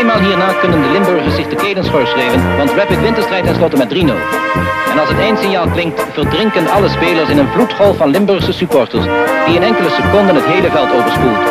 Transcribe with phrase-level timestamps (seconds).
[0.00, 3.76] Eenmaal hierna kunnen de Limburgers zich de kelen schorschrijven, want Rapid wint de strijd tenslotte
[3.76, 3.96] met 3-0.
[4.90, 9.04] En als het eindsignaal klinkt, verdrinken alle spelers in een vloedgolf van Limburgse supporters,
[9.46, 11.46] die in enkele seconden het hele veld overspoelt.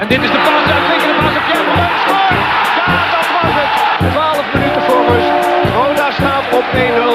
[0.00, 1.46] En dit is de paas, uitvinkende paas op!
[1.52, 1.62] Ja,
[3.14, 3.72] dat was het!
[4.12, 5.16] 12 minuten voor.
[5.76, 6.64] Roda staat op
[7.04, 7.07] 1-0.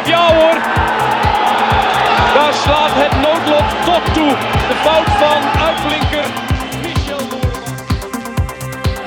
[0.00, 0.58] Stoitskov, ja hoor.
[2.34, 4.36] Daar slaat het noodlot tot toe.
[4.68, 6.24] De fout van uitblinker
[6.82, 7.38] Michel.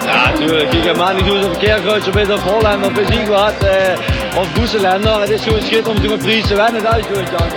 [0.06, 0.74] Ja, natuurlijk.
[0.74, 3.54] Je gaat maar niet doen of Keerkruis of of Holland of ik wat.
[3.64, 5.20] eh, of Boeselender.
[5.20, 6.84] Het is gewoon schitterend om te met Fries te winnen.
[6.84, 7.56] Dat is gewoon chance.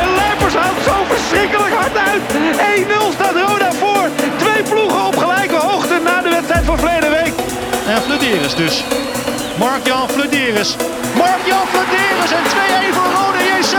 [0.00, 2.22] En Lijpers houdt zo verschrikkelijk hard uit.
[3.10, 4.08] 1-0 staat Roda voor.
[4.36, 7.32] Twee ploegen op gelijke hoogte na de wedstrijd van verleden week.
[7.86, 8.84] En Flederis dus.
[9.62, 10.76] Mark-Jan Flederis.
[11.16, 13.76] Mark-Jan Flederis en 2-1 voor Rode JC.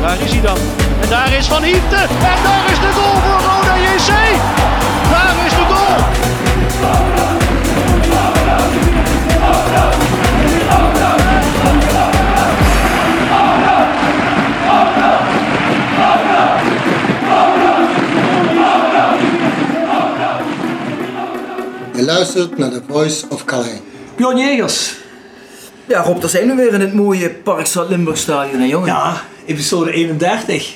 [0.00, 0.58] Daar is hij dan.
[1.00, 1.96] En daar is Van Hiepte.
[1.96, 4.12] En daar is de goal voor Rode JC.
[5.10, 5.80] Daar is de goal.
[22.12, 23.78] Luistert naar The Voice of Calais.
[24.16, 24.96] Bjorn Jegers.
[25.88, 28.86] Ja, Rob, daar zijn we weer in het mooie Parkstad Limburg Stadion, hè, jongen.
[28.86, 30.74] Ja, episode 31.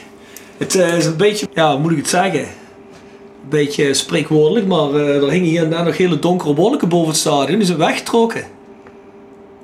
[0.57, 2.41] Het eh, is een beetje, ja, hoe moet ik het zeggen?
[2.41, 7.09] Een beetje spreekwoordelijk, maar eh, er hingen hier en daar nog hele donkere wolken boven
[7.09, 7.59] het stadion.
[7.59, 8.45] Die zijn weggetrokken.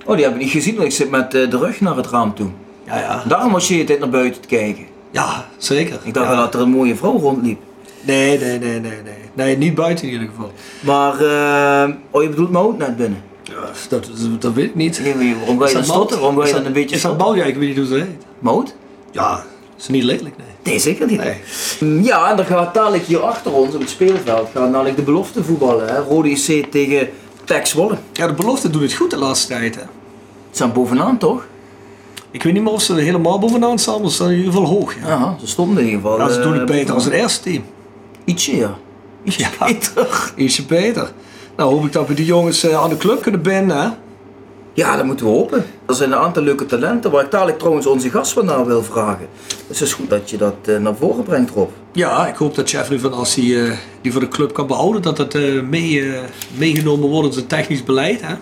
[0.04, 2.06] Oh, die heb ik niet gezien, want ik zit met eh, de rug naar het
[2.06, 2.50] raam toe.
[2.86, 3.22] Ja, ja.
[3.28, 4.84] Daarom was je tijd naar buiten te kijken.
[5.10, 6.00] Ja, zeker.
[6.04, 6.34] Ik dacht ja.
[6.34, 7.60] wel dat er een mooie vrouw rondliep.
[8.00, 9.14] Nee, nee, nee, nee, nee.
[9.32, 10.52] Nee, niet buiten in ieder geval.
[10.80, 13.22] Maar, eh, oh, je bedoelt mijn net binnen?
[13.42, 13.54] Ja,
[13.88, 15.00] dat, dat, weet ik niet.
[15.18, 16.22] Niet, Waarom ga je dan stotteren?
[16.22, 17.16] Waarom je dan dat- een beetje Is dat stotteren?
[17.36, 17.44] Bouwja?
[17.44, 18.66] Ik weet niet hoe ze heet.
[19.12, 19.44] Ja, dat
[19.78, 20.46] is niet lelijk, nee.
[20.62, 21.18] Nee, zeker niet.
[21.20, 21.36] Nee.
[21.80, 25.02] Mm, Ja, en dan gaat dadelijk hier achter ons op het speelveld gaan dadelijk de
[25.02, 25.88] belofte voetballen.
[25.88, 25.98] Hè?
[26.00, 27.08] Rode IC tegen
[27.44, 27.96] Tex Wolle.
[28.12, 29.74] Ja, de belofte doet het goed de laatste tijd.
[29.74, 29.80] Hè.
[29.80, 29.86] Ze
[30.50, 31.46] staan bovenaan toch?
[32.30, 34.68] Ik weet niet meer of ze helemaal bovenaan staan, maar ze staan in ieder geval
[34.68, 34.94] hoog.
[35.00, 36.18] Ja, Ja, ze stonden in ieder geval.
[36.18, 37.62] ja ze eh, doen het beter als het eerste team.
[38.24, 38.78] Ietsje, ja.
[39.24, 39.66] Ietsje Ja.
[39.66, 40.06] beter.
[40.36, 41.12] Ietsje beter.
[41.56, 43.80] Nou hoop ik dat we die jongens eh, aan de club kunnen binden.
[43.80, 43.88] Hè?
[44.72, 45.64] Ja, dat moeten we hopen.
[45.86, 48.82] Er zijn een aantal leuke talenten waar ik dadelijk trouwens onze gast van naar wil
[48.82, 49.26] vragen.
[49.68, 51.70] Dus het is goed dat je dat eh, naar voren brengt, Rob.
[51.92, 55.02] Ja, ik hoop dat Jeffrey van als hij eh, die voor de club kan behouden,
[55.02, 55.34] dat dat
[55.68, 56.12] mee,
[56.56, 58.20] meegenomen wordt in zijn technisch beleid.
[58.20, 58.34] Hè?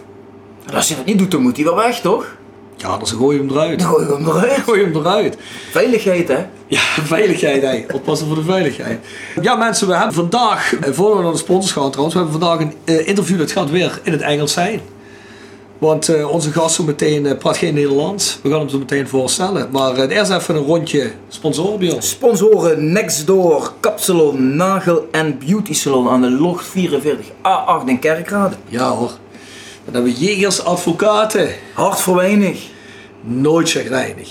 [0.66, 2.36] En als je dat niet doet, dan moet hij wel weg, toch?
[2.78, 3.82] Ja, dan gooi je hem eruit.
[3.82, 4.60] Gooi je hem eruit.
[4.60, 5.36] Gooi je hem eruit.
[5.70, 6.46] Veiligheid, hè?
[6.66, 6.80] Ja,
[7.14, 7.84] veiligheid, hè.
[7.94, 9.06] Oppassen voor de veiligheid.
[9.40, 12.40] Ja, mensen, we hebben vandaag, eh, voordat we naar de sponsors gaan trouwens, we hebben
[12.40, 14.80] vandaag een eh, interview dat gaat weer in het Engels zijn.
[15.78, 18.38] Want eh, onze gast zo meteen eh, praat geen Nederlands.
[18.42, 19.68] We gaan hem zo meteen voorstellen.
[19.70, 22.02] Maar eerst even een rondje sponsoren.
[22.02, 28.56] Sponsoren Nextdoor, Kapsalon, Nagel en Beauty Salon aan de log 44A8 in Kerkrade.
[28.68, 29.10] Ja hoor.
[29.90, 31.48] Dan hebben we Jegers Advocaten.
[31.72, 32.66] Hart voor weinig.
[33.20, 34.28] Nooit chagrijnig.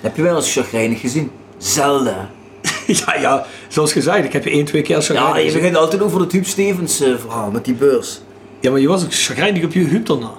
[0.00, 1.30] Heb je wel eens chagrijnig gezien?
[1.58, 2.30] Zelden.
[2.86, 6.02] ja, ja, zoals gezegd, ik heb je één, twee keer chagrijnig Ja, je begint altijd
[6.02, 8.20] over het Huub Stevens eh, verhaal met die beurs.
[8.60, 10.32] Ja, maar je was ook chagrijnig op je huub daarna.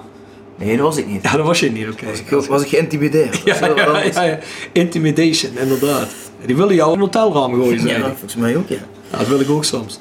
[0.56, 1.22] Nee, dat was ik niet.
[1.22, 2.06] Ja, dat was je niet, oké.
[2.06, 3.40] Ik was ik geïntimideerd.
[3.44, 4.38] Ja, ja, ja, ja.
[4.72, 6.08] Intimidation, inderdaad.
[6.46, 8.10] Die willen jou in een hotelraam gooien, Ja, dat hij.
[8.10, 8.76] volgens mij ook, ja.
[9.10, 9.98] Ja, dat wil ik ook soms.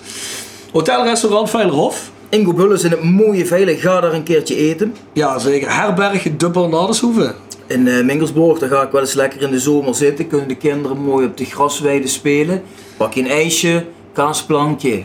[0.72, 2.12] Hotelrestaurant Veilerhof.
[2.30, 4.96] Ingo Bulles in het mooie veilig, ga daar een keertje eten.
[5.14, 5.76] Ja, zeker.
[5.76, 7.36] Herberg Dubbel Nadershoeven.
[7.68, 10.28] In Mingelsborg, daar ga ik wel eens lekker in de zomer zitten.
[10.28, 12.62] Kunnen de kinderen mooi op de grasweide spelen.
[12.98, 15.04] Pak je een ijsje, kaasplankje.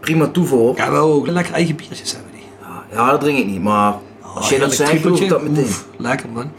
[0.00, 0.76] Prima toevoer.
[0.76, 2.42] Ja, wel ook lekker eigen biertjes hebben die.
[2.92, 3.94] Ja, dat drink ik niet, maar
[4.34, 5.48] als je dat zegt, geloof ik dat trippeltje.
[5.48, 5.64] meteen.
[5.64, 6.50] Oef, lekker man.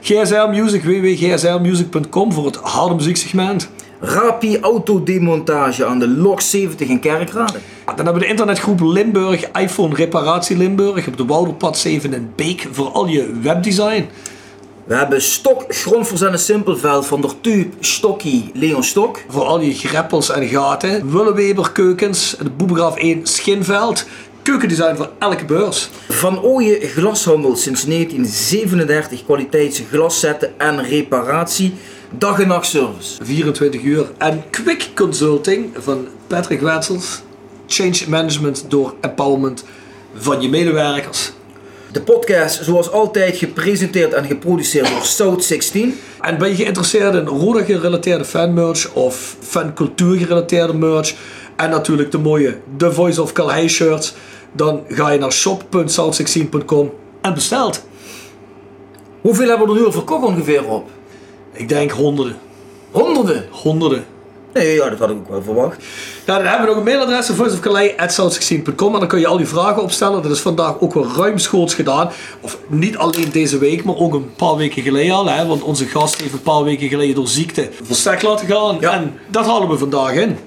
[0.00, 3.70] GSL Music, www.gslmusic.com voor het harde muzieksegment.
[4.04, 7.58] Rapi autodemontage aan de Lok 70 in Kerkrade.
[7.84, 11.06] Dan hebben we de internetgroep Limburg, iPhone Reparatie Limburg.
[11.06, 14.08] Op de Wouderpad 7 in Beek voor al je webdesign.
[14.84, 19.20] We hebben Stok, Grondverzenden Simpelveld van der Tuub, Stokkie, Leon Stok.
[19.28, 21.10] Voor al je greppels en gaten.
[21.10, 24.06] Willeweber keukens, de Boebegraaf 1 Schinveld.
[24.42, 25.88] Keukendesign voor elke beurs.
[26.08, 31.74] Van Ooyen Glashandel sinds 1937 kwaliteitsglaszetten en reparatie.
[32.18, 33.24] Dag en nacht service.
[33.24, 34.06] 24 uur.
[34.18, 37.22] En Quick Consulting van Patrick Wetsels.
[37.66, 39.64] Change management door empowerment
[40.14, 41.32] van je medewerkers.
[41.92, 45.98] De podcast zoals altijd gepresenteerd en geproduceerd door South 16.
[46.20, 51.14] En ben je geïnteresseerd in Roda gerelateerde fanmerch of fancultuur gerelateerde merch?
[51.56, 54.14] en natuurlijk de mooie The Voice of Calais shirts,
[54.52, 57.84] dan ga je naar shop.south16.com en bestelt.
[59.20, 60.90] Hoeveel hebben we er nu al verkocht ongeveer op?
[61.54, 62.36] Ik denk honderden.
[62.90, 63.44] Honderden?
[63.50, 64.04] Honderden.
[64.52, 65.82] Nee, ja, dat had ik ook wel verwacht.
[66.24, 69.82] Ja, dan hebben we nog een mailadres, voiceofcalais.south16.com en dan kun je al die vragen
[69.82, 70.22] opstellen.
[70.22, 72.10] Dat is vandaag ook wel ruimschoots gedaan.
[72.40, 75.28] Of niet alleen deze week, maar ook een paar weken geleden al.
[75.28, 75.46] Hè?
[75.46, 78.76] Want onze gast heeft een paar weken geleden door ziekte verstek laten gaan.
[78.80, 78.92] Ja.
[78.92, 80.38] En dat halen we vandaag in.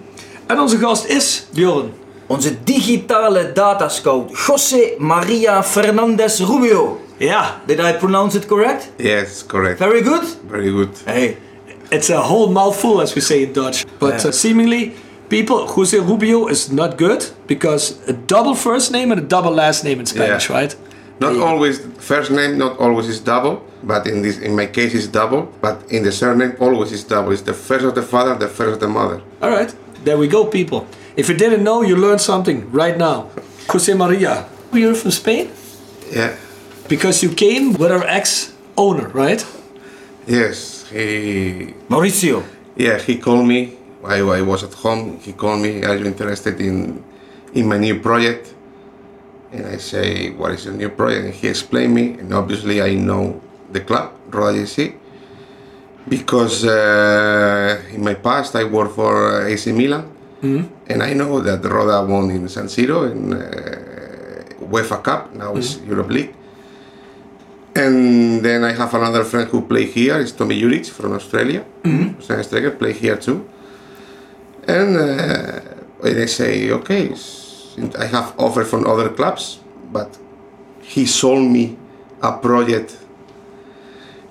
[0.46, 1.92] En onze gast is Bjorn.
[2.28, 7.00] Onze digitale datascout, José Maria Fernandez Rubio.
[7.20, 8.90] Ja, Did I pronounce it correct?
[9.00, 9.80] Yes, correct.
[9.80, 10.24] Very good?
[10.50, 10.90] Very good.
[11.06, 11.38] Hey.
[11.90, 13.86] it's a whole mouthful as we say in Dutch.
[14.00, 14.28] But Yeah.
[14.30, 14.92] uh, seemingly,
[15.30, 19.84] people, Jose Rubio is not good because a double first name and a double last
[19.84, 20.58] name in Spanish, Yeah.
[20.60, 20.76] right?
[21.20, 21.46] Not Yeah.
[21.48, 25.42] always first name, not always is double, but in this in my case it's double.
[25.62, 27.32] But in the surname always is double.
[27.32, 29.22] It's the first of the father, the first of the mother.
[29.42, 29.74] All right,
[30.04, 30.80] there we go, people.
[31.16, 33.18] If you didn't know, you learned something right now.
[33.70, 34.44] Jose Maria,
[34.74, 35.48] you're from Spain
[36.16, 36.30] Yeah.
[36.88, 39.46] Because you came with our ex-owner, right?
[40.28, 40.86] Yes.
[40.90, 42.44] He Mauricio.
[42.76, 43.76] yeah he called me.
[44.06, 45.20] I, I was at home.
[45.20, 45.84] He called me.
[45.84, 47.04] Are you interested in
[47.54, 48.54] in my new project?
[49.52, 51.26] And I say, what is your new project?
[51.26, 52.06] And he explained me.
[52.20, 53.42] And obviously I know
[53.72, 54.94] the club, Roda JC,
[56.08, 60.06] because uh, in my past I worked for uh, AC Milan,
[60.88, 63.40] and I know that Roda won in San Siro in uh,
[64.72, 65.34] UEFA Cup.
[65.34, 66.34] Now it's Europe League.
[67.78, 70.20] And then I have another friend who play here.
[70.20, 71.64] It's Tomi Juric from Australia.
[71.84, 72.42] Mm-hmm.
[72.42, 73.48] striker play here too.
[74.68, 75.60] And uh,
[76.02, 77.14] they say, okay,
[78.00, 79.60] I have offer from other clubs,
[79.94, 80.18] but
[80.82, 81.78] he sold me
[82.22, 82.98] a project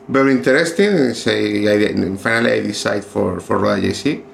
[0.09, 0.89] very interesting.
[0.89, 4.25] And say, I, and finally I decide for for Roda JC.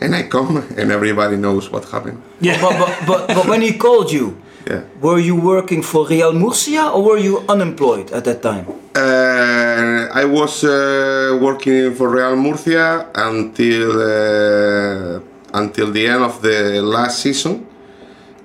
[0.00, 2.20] And I come, and everybody knows what happened.
[2.40, 2.60] Yeah.
[2.60, 4.36] But, but, but, but when he called you,
[4.66, 4.80] Yeah.
[5.00, 8.66] were you working for Real Murcia or were you unemployed at that time?
[8.96, 15.20] Uh, I was uh, working for Real Murcia until uh,
[15.52, 17.66] until the end of the last season,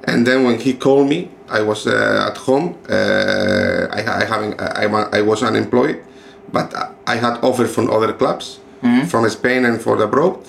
[0.03, 2.75] and then when he called me, I was uh, at home.
[2.89, 4.85] Uh, I, I having I,
[5.19, 6.03] I was unemployed,
[6.51, 6.73] but
[7.07, 8.59] I had offers from other clubs,
[9.07, 10.39] from Spain and for abroad,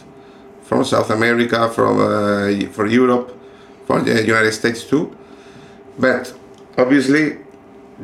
[0.62, 3.36] from South America, from uh, for Europe,
[3.86, 5.16] for the United States too.
[6.00, 6.32] But
[6.78, 7.36] obviously,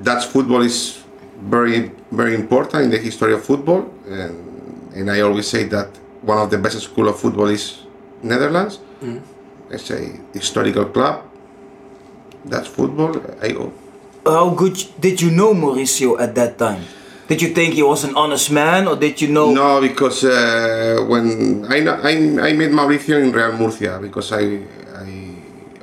[0.02, 1.02] Dutch football is
[1.40, 5.88] very very important in the history of football, and, and I always say that
[6.22, 7.82] one of the best school of football is
[8.22, 8.78] Netherlands.
[9.70, 10.00] It's a
[10.32, 11.24] historical club.
[12.46, 13.16] Dutch football.
[13.42, 13.56] I.
[14.24, 16.82] How good did you know Mauricio at that time?
[17.28, 19.50] Did you think he was an honest man or did you know?
[19.52, 22.12] No, because uh, when I, I
[22.50, 24.62] I met Mauricio in Real Murcia because I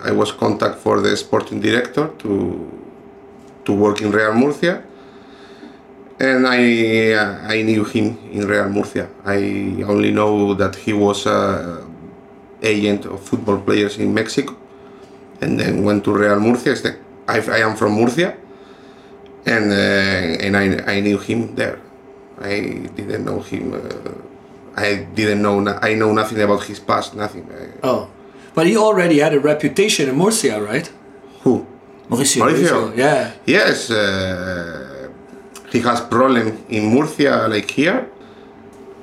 [0.03, 2.69] I, was contact for the sporting director to
[3.65, 4.83] to work in Real Murcia,
[6.19, 7.15] and I
[7.47, 9.07] I knew him in Real Murcia.
[9.25, 11.85] I only know that he was a
[12.61, 14.55] agent of football players in Mexico,
[15.41, 16.95] and then went to Real Murcia.
[17.27, 18.35] I, I am from Murcia,
[19.45, 21.79] and uh, and I, I knew him there.
[22.39, 23.73] I didn't know him.
[23.73, 25.67] Uh, I didn't know.
[25.81, 27.15] I know nothing about his past.
[27.15, 27.47] Nothing.
[27.83, 28.09] Oh,
[28.53, 30.91] but he already had a reputation in Murcia, right?
[31.43, 31.65] who?
[32.09, 32.41] Mauricio.
[32.43, 32.95] Mauricio.
[32.97, 33.31] Yeah.
[33.45, 33.89] Yes.
[33.89, 35.09] Uh,
[35.71, 38.07] he has problem in Murcia, like here.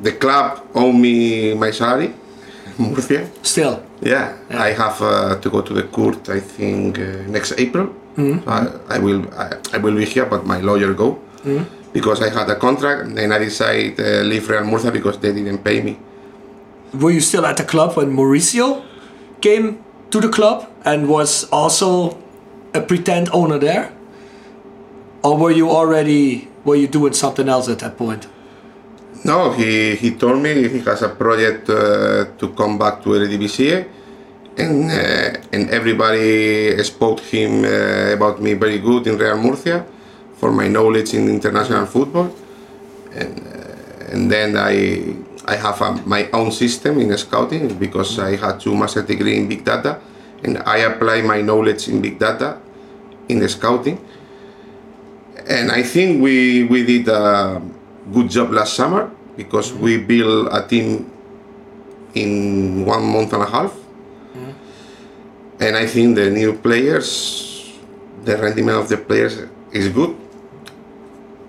[0.02, 2.12] The club owe me my salary.
[2.78, 3.28] Murcia.
[3.42, 3.82] Still.
[4.02, 6.28] Yeah, I have uh, to go to the court.
[6.30, 7.88] I think uh, next April.
[8.16, 8.66] So I,
[8.96, 9.22] I will.
[9.34, 11.62] I, I will be here, but my lawyer go Hmm.
[11.92, 13.02] because I had a contract.
[13.06, 15.96] And then I decided uh, leave Real Murcia because they didn't pay me.
[16.94, 18.82] Were you still at the club when Mauricio
[19.40, 22.18] came to the club and was also
[22.74, 23.92] a pretend owner there?
[25.22, 28.26] Or were you already were you doing something else at that point?
[29.24, 33.86] No, he, he told me he has a project uh, to come back to Eredivisie,
[34.56, 39.84] and uh, and everybody spoke him uh, about me very good in Real Murcia
[40.36, 42.32] for my knowledge in international football,
[43.12, 45.16] and uh, and then I
[45.46, 49.48] I have a, my own system in scouting because I had two master degree in
[49.48, 50.00] big data,
[50.44, 52.58] and I apply my knowledge in big data
[53.28, 53.98] in the scouting.
[55.48, 57.60] And I think we we did a
[58.12, 59.82] good job last summer because mm-hmm.
[59.82, 61.10] we built a team
[62.14, 64.52] in one month and a half, mm-hmm.
[65.62, 67.72] and I think the new players,
[68.24, 69.38] the rendement of the players
[69.72, 70.16] is good.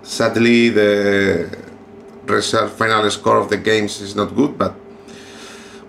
[0.04, 1.61] Sadly, the
[2.32, 4.74] reserve final score of the games is not good, but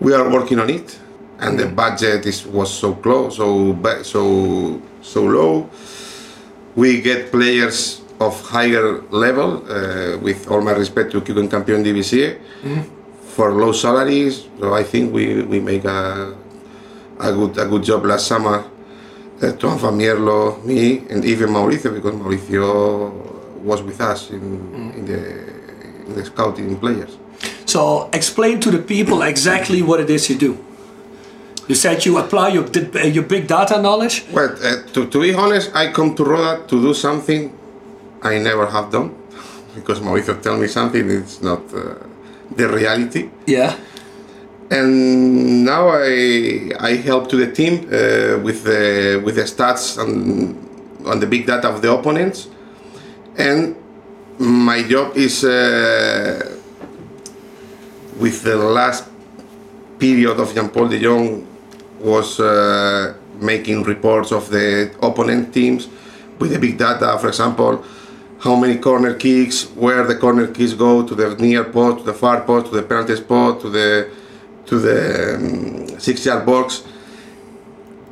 [0.01, 0.99] we are working on it.
[1.43, 3.75] and the budget is was so close, so
[4.07, 5.69] so so low.
[6.79, 12.39] We get players of higher level, uh, with all my respect to Keuken Kampioen Divisie,
[13.35, 14.47] for low salaries.
[14.61, 16.33] So I think we, we make a,
[17.19, 18.65] a good a good job last summer.
[19.43, 23.11] Uh, Tom Van Mierlo, me, and even Mauricio, because Mauricio
[23.67, 25.52] was with us in, in the
[26.15, 27.17] the scouting players.
[27.67, 30.59] So explain to the people exactly what it is you do.
[31.69, 32.67] You said you apply your
[33.17, 34.25] your big data knowledge.
[34.33, 37.53] Well, uh, to, to be honest, I come to Roda to do something
[38.23, 39.15] I never have done,
[39.75, 41.95] because Mauricio tell me something it's not uh,
[42.57, 43.31] the reality.
[43.47, 43.75] Yeah.
[44.73, 50.57] and now I I help to the team uh, with the with the stats and
[51.07, 52.49] on the big data of the opponents,
[53.37, 53.77] and
[54.39, 56.59] my job is uh,
[58.19, 59.05] with the last
[59.99, 61.47] period of Jean Paul de Jong
[62.01, 65.89] was uh, making reports of the opponent teams
[66.39, 67.85] with the big data, for example.
[68.41, 72.15] How many corner kicks, where the corner kicks go to the near post, to the
[72.15, 74.11] far post, to the penalty spot, to the
[74.67, 76.83] to the um, six yard box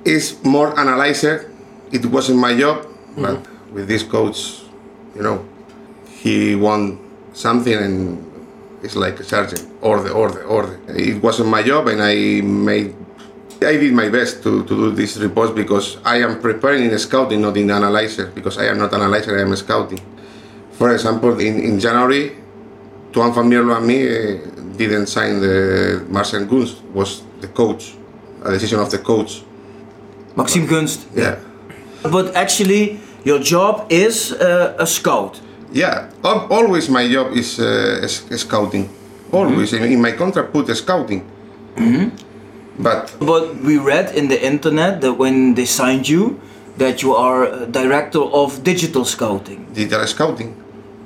[0.05, 1.51] is more analyzer.
[1.91, 2.87] It wasn't my job,
[3.17, 4.63] but with this coach,
[5.15, 5.45] you know,
[6.21, 6.99] he won
[7.33, 8.25] something and
[8.83, 10.79] it's like a sergeant, order, order, order.
[10.89, 12.95] It wasn't my job and I made,
[13.63, 17.41] I did my best to, to do this report because I am preparing in scouting,
[17.41, 20.01] not in analyzer, because I am not analyzer, I am a scouting.
[20.73, 22.37] For example, in, in January,
[23.13, 24.39] Tuan Van and me uh,
[24.77, 27.95] didn't sign the Marcel Gunst was the coach,
[28.45, 29.43] a decision of the coach.
[30.37, 31.07] Maxime Gunst.
[31.15, 31.37] Yeah,
[32.03, 35.41] But actually, your job is uh, a scout.
[35.73, 36.11] Yeah.
[36.25, 38.89] Always my job is, uh, scouting.
[39.33, 41.25] Always in, in my contract put scouting.
[42.79, 46.41] But But we read in the internet that when they signed you,
[46.79, 49.67] that you are director of digital scouting.
[49.75, 50.57] digital scouting.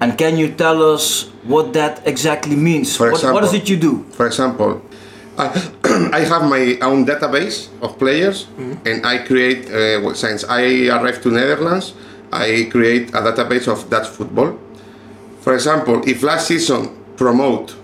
[0.01, 2.97] And can you tell us what that exactly means?
[2.97, 4.05] For what, what is it you do?
[4.13, 4.83] For example,
[5.39, 5.51] I,
[6.13, 8.47] I have my own database of players,
[8.85, 9.71] and I create.
[9.71, 11.95] Uh, since I arrived to Netherlands,
[12.33, 14.59] I create a database of Dutch football.
[15.41, 17.75] For example, if last season promote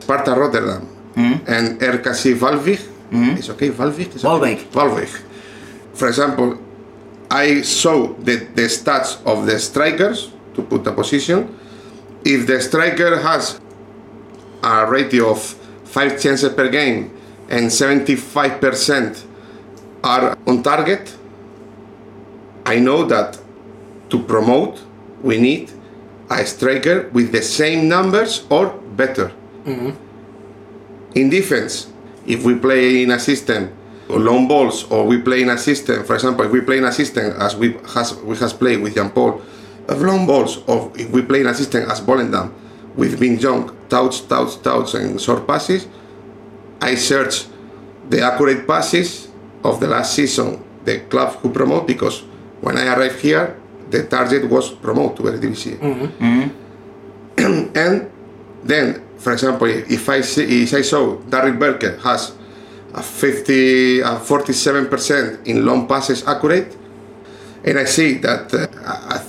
[0.00, 0.82] Sparta Rotterdam
[1.14, 1.34] hmm?
[1.46, 2.80] and RKC Valvik,
[3.36, 3.52] it's hmm?
[3.52, 3.70] okay.
[3.70, 4.14] Valvik.
[4.14, 4.56] Is okay?
[4.56, 4.60] Waalwijk.
[4.72, 5.22] Valvik.
[5.94, 6.58] For example,
[7.30, 11.58] I saw the, the stats of the strikers to put a position.
[12.24, 13.60] If the striker has
[14.62, 15.42] a ratio of
[15.84, 17.10] five chances per game
[17.48, 19.24] and 75%
[20.02, 21.16] are on target,
[22.66, 23.38] I know that
[24.14, 24.78] to promote
[25.26, 25.74] we need
[26.30, 29.34] a striker with the same numbers or better.
[29.66, 29.90] Mm-hmm.
[31.18, 31.90] In defense,
[32.26, 33.74] if we play in a system
[34.08, 36.92] long balls or we play in a system, for example, if we play in a
[36.92, 39.42] system as we has we has played with Jean Paul
[39.88, 42.52] of long balls, or if we play in a system as Volendam
[42.94, 45.88] with Wim Jonk, touch, touch, touch, and short passes,
[46.80, 47.46] I search
[48.08, 49.28] the accurate passes
[49.64, 52.22] of the last season, the club who promote, because
[52.60, 53.58] when I arrived here,
[53.90, 55.76] the target was promote to Eredivisie.
[55.78, 56.24] Mm-hmm.
[56.24, 57.76] Mm-hmm.
[57.76, 58.10] and
[58.62, 62.32] then, for example, if I see, if I saw Daryl Werker has
[62.94, 66.76] a 50, a 47% in long passes accurate,
[67.64, 68.68] and I see that uh,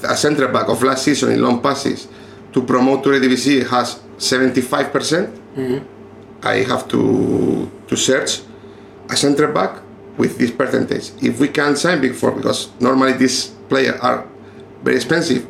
[0.07, 2.07] a, a centre back of last season in long passes
[2.53, 5.83] to promote to Eredivisie has 75%, percent mm-hmm.
[6.45, 8.41] I have to to search
[9.09, 9.81] a centre back
[10.17, 11.11] with this percentage.
[11.21, 14.25] If we can sign big four, because normally these players are
[14.85, 15.47] very expensive,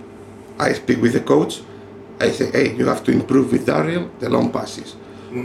[0.58, 1.62] I speak with the coach.
[2.20, 4.96] I say, hey, you have to improve with Daryl the long passes,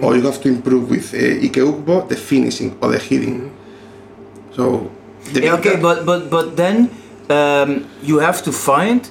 [0.01, 3.51] or you have to improve with uh, Ike Ugbo the finishing or the hitting.
[4.53, 4.91] So,
[5.33, 6.91] the Yeah, okay, but but but then
[7.29, 7.71] um,
[8.03, 9.11] you have to find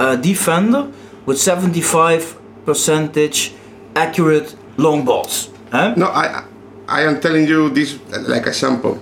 [0.00, 0.90] a defender
[1.26, 3.52] with 75 percentage
[3.94, 5.50] accurate long balls.
[5.70, 5.94] Huh?
[5.96, 6.42] no, I
[6.88, 8.98] I am telling you this like a sample.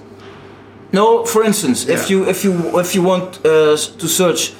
[0.92, 4.52] No, for instance, if you if you if you want uh, to search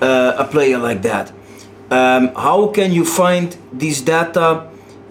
[0.00, 1.32] uh, a player like that,
[1.90, 4.66] um, how can you find these data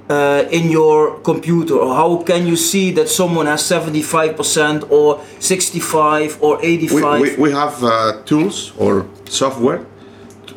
[0.09, 4.83] uh, in your computer, or how can you see that someone has seventy five percent,
[4.89, 9.85] or sixty five, or eighty we, we, we have uh, tools or software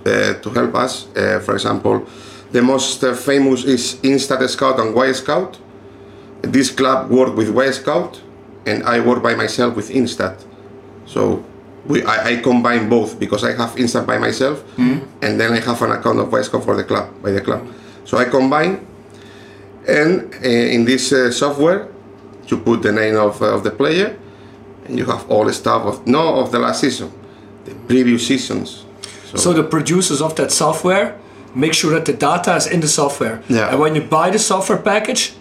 [0.07, 1.07] uh, to help us.
[1.15, 2.07] Uh, for example,
[2.53, 5.59] the most uh, famous is Instat Scout and Y Scout.
[6.43, 8.23] This club work with Y Scout,
[8.67, 10.45] and I work by myself with Instat.
[11.07, 11.45] So
[11.87, 15.81] we, I, I combine both because I have Instat by myself, and then I have
[15.83, 17.67] an account of Scout for the club by the club.
[18.05, 18.87] So I combine,
[19.89, 21.89] and uh, in this uh, software,
[22.47, 24.17] you put the name of, uh, of the player,
[24.85, 27.11] and you have all the stuff of no of the last season,
[27.65, 28.85] the previous seasons.
[29.35, 31.19] So the producers of that software
[31.55, 33.43] make sure that the data is in the software.
[33.49, 33.71] Yeah.
[33.71, 35.35] And when you buy the software package,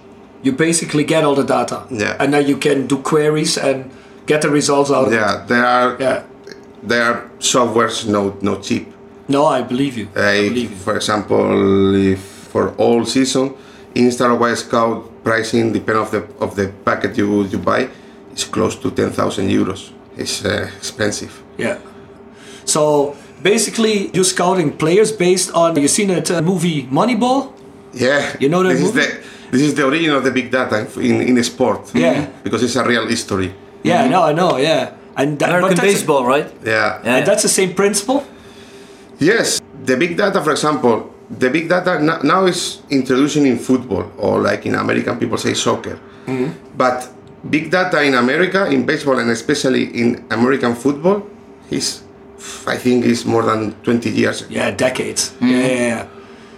[0.43, 1.85] you basically get all the data.
[1.89, 2.15] Yeah.
[2.19, 3.91] And then you can do queries and
[4.25, 5.15] get the results out of it.
[5.15, 6.23] yeah, there are Yeah.
[6.83, 8.87] There are softwares no no cheap.
[9.27, 10.07] No, I believe you.
[10.15, 10.77] I believe you.
[10.77, 12.19] for example, if
[12.51, 13.53] for all season,
[13.95, 17.87] Instat Scout pricing depend of the of the packet you you buy
[18.35, 19.91] is close to ten thousand euros.
[20.17, 21.31] It's uh, expensive.
[21.57, 21.77] Yeah.
[22.65, 25.75] So basically, you're scouting players based on.
[25.79, 27.53] You seen that uh, movie Moneyball?
[27.93, 28.99] Yeah, You know that this movie?
[28.99, 29.21] is the
[29.51, 31.91] this is the origin of the big data in in, in sport.
[31.93, 32.25] Yeah.
[32.43, 33.53] because it's a real history.
[33.83, 34.57] Yeah, no, I know.
[34.57, 36.47] Yeah, and that, American that's- baseball, right?
[36.65, 36.99] Yeah.
[37.03, 37.15] Yeah.
[37.17, 38.25] And that's the same principle.
[39.19, 44.41] Yes, the big data, for example, the big data now is introducing in football or
[44.41, 45.99] like in American people say soccer.
[46.75, 47.09] But
[47.49, 51.23] big data in America, in baseball, and especially in American football,
[51.69, 52.01] is
[52.65, 54.45] I think is more than 20 years.
[54.49, 55.33] Yeah, decades.
[55.41, 56.07] Yeah, yeah, yeah,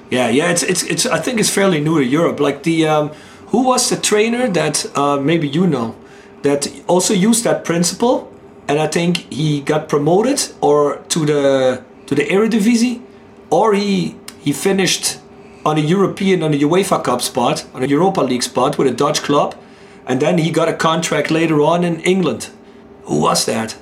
[0.09, 0.51] yeah, yeah.
[0.51, 1.05] It's it's it's.
[1.05, 2.39] I think it's fairly new to Europe.
[2.39, 3.09] Like the um,
[3.51, 5.95] who was the trainer that uh, maybe you know
[6.43, 8.31] that also used that principle,
[8.67, 13.01] and I think he got promoted or to the to the Eredivisie,
[13.49, 15.19] or he he finished
[15.65, 18.91] on a European on a UEFA Cup spot on a Europa League spot with a
[18.91, 19.55] Dutch club,
[20.05, 22.49] and then he got a contract later on in England.
[23.05, 23.75] Who was that?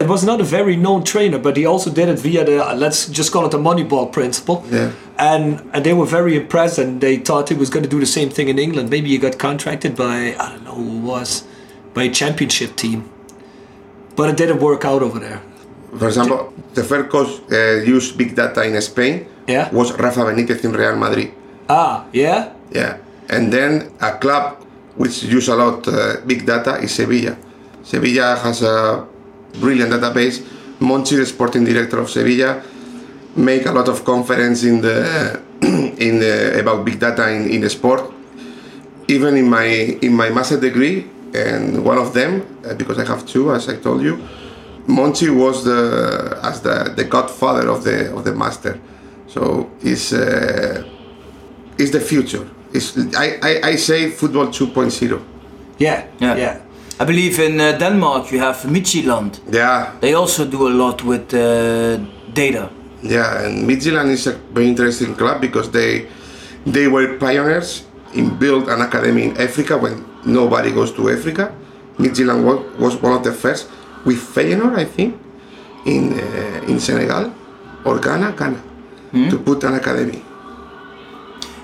[0.00, 3.06] It was not a very known trainer, but he also did it via the let's
[3.06, 4.64] just call it the Moneyball principle.
[4.70, 4.92] Yeah.
[5.18, 8.06] And and they were very impressed, and they thought he was going to do the
[8.06, 8.88] same thing in England.
[8.88, 11.44] Maybe he got contracted by I don't know who it was,
[11.92, 13.10] by a championship team,
[14.20, 15.40] but it didn't work out over there.
[15.96, 19.72] For example, the first coach uh, used big data in Spain Yeah.
[19.72, 21.32] was Rafa Benitez in Real Madrid.
[21.70, 22.98] Ah, yeah, Yeah,
[23.32, 24.44] and then a club
[25.00, 27.34] which use a lot uh, big data is Sevilla.
[27.82, 29.06] Sevilla has a
[29.58, 30.44] brilliant database.
[30.80, 32.60] Monchi, the sporting director of Sevilla,
[33.36, 35.40] make a lot of conference in the
[36.06, 38.02] in the, about big data in, in the sport.
[39.08, 39.66] Even in my
[40.04, 43.76] in my master degree, and one of them, uh, because I have two, as I
[43.76, 44.18] told you,
[44.86, 48.78] Monchi was the as the, the godfather of the of the master.
[49.26, 50.84] So he's uh,
[51.78, 52.46] is the future.
[52.72, 55.20] It's, I, I, I say football 2.0.
[55.78, 56.36] yeah, Yeah.
[56.36, 56.56] yeah.
[57.00, 59.40] I believe in uh, Denmark you have Midtjylland.
[59.50, 61.98] Yeah, They also do a lot with uh,
[62.34, 62.68] data.
[63.02, 66.06] yeah, and Midtjylland is a very interesting club because they
[66.66, 71.54] they were pioneers in build an academy in Africa when nobody goes to Africa.
[71.98, 73.68] Midtjylland was, was one of the first
[74.04, 75.14] with Feyenoord, I think,
[75.86, 77.32] in uh, in Senegal
[77.84, 78.60] or Ghana, Ghana,
[79.30, 80.22] to put an academy.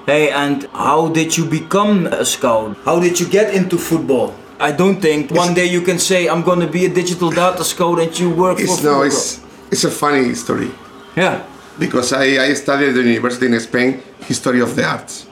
[0.06, 2.76] Hey, and how did you become a scout?
[2.84, 4.34] How did you get into football?
[4.60, 7.98] I don't think one day you can say I'm gonna be a digital data scout
[8.00, 9.00] and you work for It's football.
[9.00, 9.40] no, it's
[9.70, 10.70] it's a funny story.
[11.16, 11.42] yeah,
[11.78, 15.26] because I, I studied at the university in Spain history of the arts.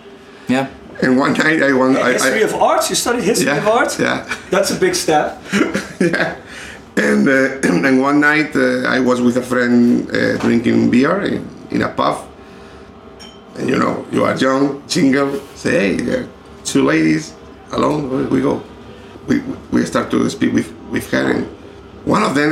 [0.48, 0.68] yeah.
[1.04, 1.96] And one night I won.
[1.96, 2.88] I, history I, of arts.
[2.88, 3.98] You studied history yeah, of art.
[3.98, 5.38] Yeah, That's a big step.
[6.00, 6.36] yeah.
[6.96, 11.46] And uh, and one night uh, I was with a friend uh, drinking beer in,
[11.70, 12.26] in a pub.
[13.56, 15.40] And you know, you are young, single.
[15.54, 16.28] Say, hey, there are
[16.64, 17.34] two ladies
[17.72, 18.10] alone.
[18.10, 18.62] Where we go.
[19.26, 19.40] We,
[19.72, 21.46] we start to speak with with her, and
[22.06, 22.50] one of them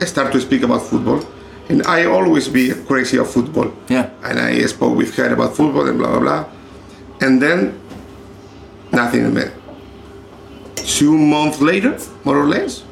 [0.00, 1.22] start to speak about football.
[1.68, 3.72] And I always be crazy of football.
[3.88, 4.10] Yeah.
[4.24, 6.55] And I spoke with her about football and blah blah blah.
[7.20, 7.80] And then
[8.92, 9.52] nothing man.
[10.76, 12.84] Two months later, more or less,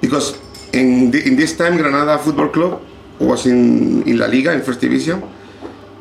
[0.00, 0.38] because
[0.72, 2.82] in, the, in this time Granada Football Club
[3.18, 5.22] was in, in La Liga in first division,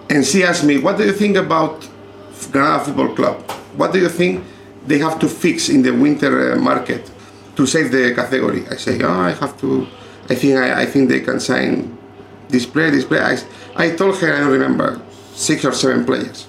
[0.09, 1.87] and she asked me, "What do you think about
[2.51, 3.51] Granada Football Club?
[3.75, 4.43] What do you think
[4.87, 7.11] they have to fix in the winter uh, market
[7.55, 9.87] to save the category?" I say, "Oh, I have to.
[10.29, 11.97] I think I, I think they can sign
[12.47, 13.37] this player, this player." I,
[13.75, 15.01] I told her I don't remember
[15.33, 16.47] six or seven players,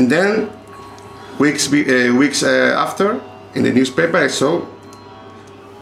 [0.00, 0.48] and then
[1.38, 3.20] weeks uh, weeks uh, after
[3.54, 4.64] in the newspaper I saw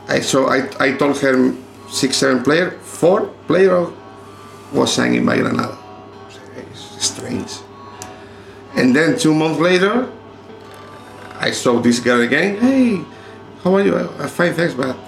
[0.08, 1.54] I saw I, I told her
[1.88, 3.86] six seven player four player
[4.72, 5.78] was signing by Granada.
[6.56, 7.62] It's strange.
[8.74, 10.10] And then two months later
[11.38, 13.04] I saw this girl again hey
[13.62, 13.94] how are you?
[13.94, 14.98] I, I fine thanks but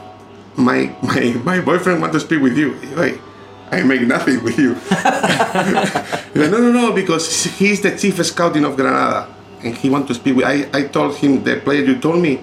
[0.54, 2.74] my my my boyfriend want to speak with you.
[2.94, 3.18] Hey,
[3.70, 4.74] I make nothing with you
[6.34, 9.28] no no no because he's the chief scouting of Granada
[9.62, 12.40] and he want to speak with I, I told him the player you told me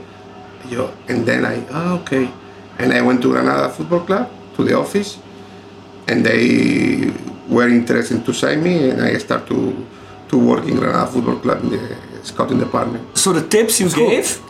[0.70, 2.30] yo, and then I oh, okay
[2.80, 5.20] and I went to Granada Football Club to the office
[6.08, 7.12] and they
[7.50, 9.86] were interested to sign me and I start to
[10.30, 13.18] to work in Granada Football Club in the scouting department.
[13.18, 14.42] So the tips you gave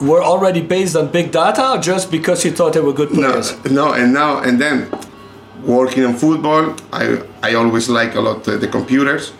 [0.00, 3.52] were already based on big data, or just because you thought they were good players?
[3.52, 3.74] No, players?
[3.74, 4.88] no, and now and then,
[5.66, 9.32] working on football, I I always like a lot the computers.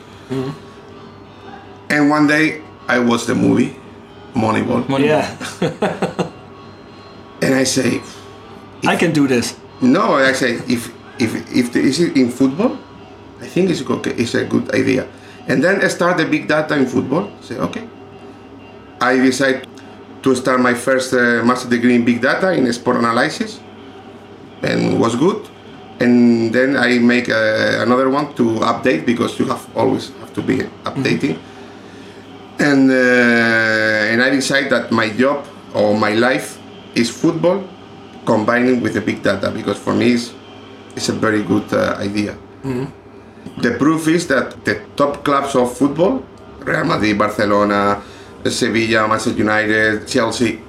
[1.90, 3.76] And one day I watched the movie
[4.34, 5.30] Moneyball, Yeah,
[7.42, 8.00] and I say,
[8.86, 9.54] I can do this.
[9.80, 12.76] no, I say if if if the, is it in football,
[13.40, 14.10] I think it's okay.
[14.18, 15.06] It's a good idea.
[15.46, 17.30] And then I start the big data in football.
[17.42, 17.86] Say okay.
[19.00, 19.68] I decide
[20.22, 23.60] to start my first uh, master degree in big data in sport analysis,
[24.62, 25.46] and was good.
[26.04, 30.42] And then I make uh, another one to update because you have always have to
[30.44, 31.40] be updating.
[32.60, 36.60] And uh, and I decide that my job or my life
[36.92, 37.64] is football,
[38.28, 40.36] combining with the big data because for me it's,
[40.92, 42.36] it's a very good uh, idea.
[43.64, 46.20] The proof is that the top clubs of football,
[46.60, 48.02] Real Madrid, Barcelona,
[48.44, 50.60] Sevilla, Manchester United, Chelsea,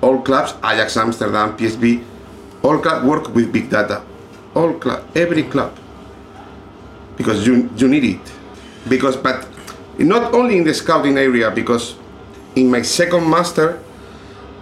[0.00, 2.02] all clubs, Ajax Amsterdam, PSV,
[2.64, 4.00] all clubs work with big data.
[4.54, 5.76] All club, every club.
[7.16, 8.32] Because you, you need it.
[8.88, 9.46] Because, but
[9.98, 11.96] not only in the scouting area, because
[12.56, 13.80] in my second master,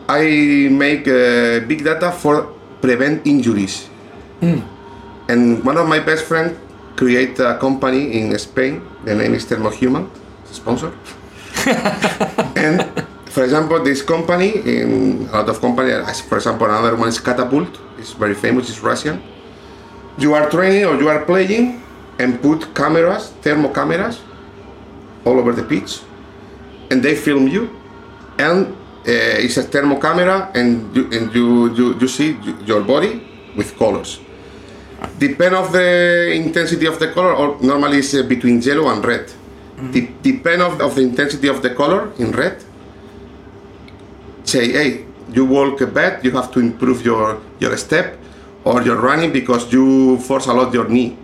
[0.09, 3.89] I make uh, big data for prevent injuries.
[4.41, 6.59] And one of my best friends
[6.97, 8.83] create a company in Spain.
[9.05, 10.11] The name is Thermohuman,
[10.45, 10.93] sponsor.
[12.57, 12.83] and
[13.31, 17.21] for example, this company, in a lot of company, as for example, another one is
[17.21, 17.79] Catapult.
[17.99, 18.69] It's very famous.
[18.69, 19.23] It's Russian.
[20.21, 21.81] You are training or you are playing,
[22.21, 24.21] and put cameras, thermo cameras,
[25.25, 26.01] all over the pitch,
[26.91, 27.71] and they film you,
[28.39, 28.77] and
[29.09, 33.25] uh, it's a thermo camera, and you and you you, you see your body
[33.57, 34.21] with colors.
[35.19, 39.33] Depend of the intensity of the color, or normally it's uh, between yellow and red.
[39.93, 42.63] De- depend of, of the intensity of the color in red.
[44.45, 48.20] Say, hey, you walk bad, you have to improve your your step,
[48.65, 51.17] or you're running because you force a lot your knee,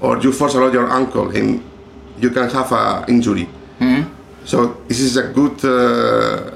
[0.00, 1.62] or you force a lot your ankle, and
[2.18, 3.48] you can have a injury.
[4.44, 6.50] So this is a good uh,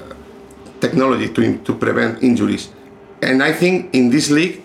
[0.79, 2.69] technology to, to prevent injuries.
[3.21, 4.61] And I think in this league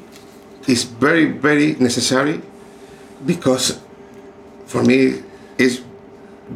[0.66, 2.40] is very, very necessary
[3.25, 3.81] because
[4.66, 5.22] for me
[5.59, 5.83] is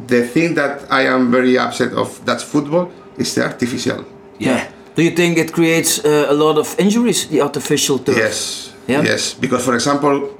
[0.07, 4.05] the thing that I am very upset of that's football is the artificial.
[4.37, 4.69] Yeah.
[4.95, 8.17] Do you think it creates uh, a lot of injuries, the artificial turf?
[8.17, 8.73] Yes.
[8.87, 9.03] Yeah?
[9.03, 9.33] Yes.
[9.33, 10.37] Because for example,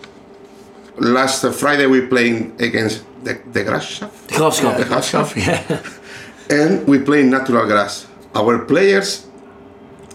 [0.97, 4.09] last Friday we playing against the, the Graafschap.
[4.27, 4.77] De Graafschap.
[4.77, 5.35] The Graafschap.
[5.47, 5.81] Yeah,
[6.49, 8.07] and we play natural grass.
[8.35, 9.27] Our players,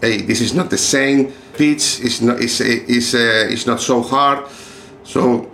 [0.00, 2.00] hey, this is not the same pitch.
[2.00, 2.40] It's not.
[2.40, 4.46] It's is uh, it's not so hard.
[5.04, 5.50] So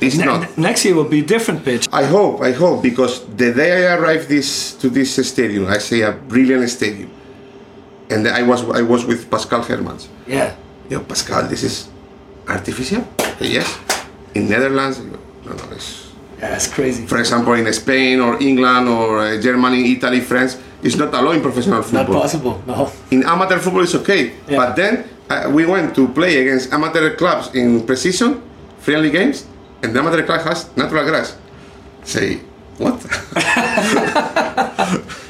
[0.00, 0.56] it's Ne- not.
[0.56, 1.88] next year will be a different pitch.
[1.92, 2.40] I hope.
[2.40, 6.68] I hope because the day I arrived this to this stadium, I say a brilliant
[6.70, 7.10] stadium,
[8.10, 10.08] and I was I was with Pascal Hermans.
[10.26, 10.54] Yeah,
[10.88, 11.88] Yo, Pascal, this is
[12.46, 13.04] artificial.
[13.40, 13.78] Yes.
[14.34, 17.06] In Netherlands, no, no, it's yeah, it's crazy.
[17.06, 21.42] for example, in Spain or England or uh, Germany, Italy, France, it's not allowed in
[21.42, 22.14] professional football.
[22.14, 22.62] Not possible.
[22.66, 22.92] No.
[23.10, 24.34] In amateur football, it's okay.
[24.46, 24.56] Yeah.
[24.56, 28.42] But then uh, we went to play against amateur clubs in precision,
[28.78, 29.46] friendly games,
[29.82, 31.36] and the amateur club has natural grass.
[32.02, 32.40] Say,
[32.76, 33.00] what?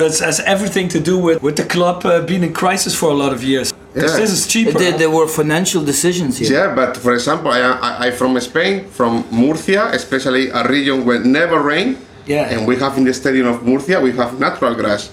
[0.00, 3.14] That's has everything to do with with the club uh, being in crisis for a
[3.22, 3.72] lot of years.
[3.94, 4.02] Yeah.
[4.02, 4.78] This is cheaper.
[4.78, 6.52] There, there were financial decisions here.
[6.52, 11.18] yeah, but for example, I, I, I from Spain, from Murcia, especially a region where
[11.18, 11.96] never rain.
[12.26, 12.52] Yeah.
[12.52, 15.10] And we have in the stadium of Murcia, we have natural grass.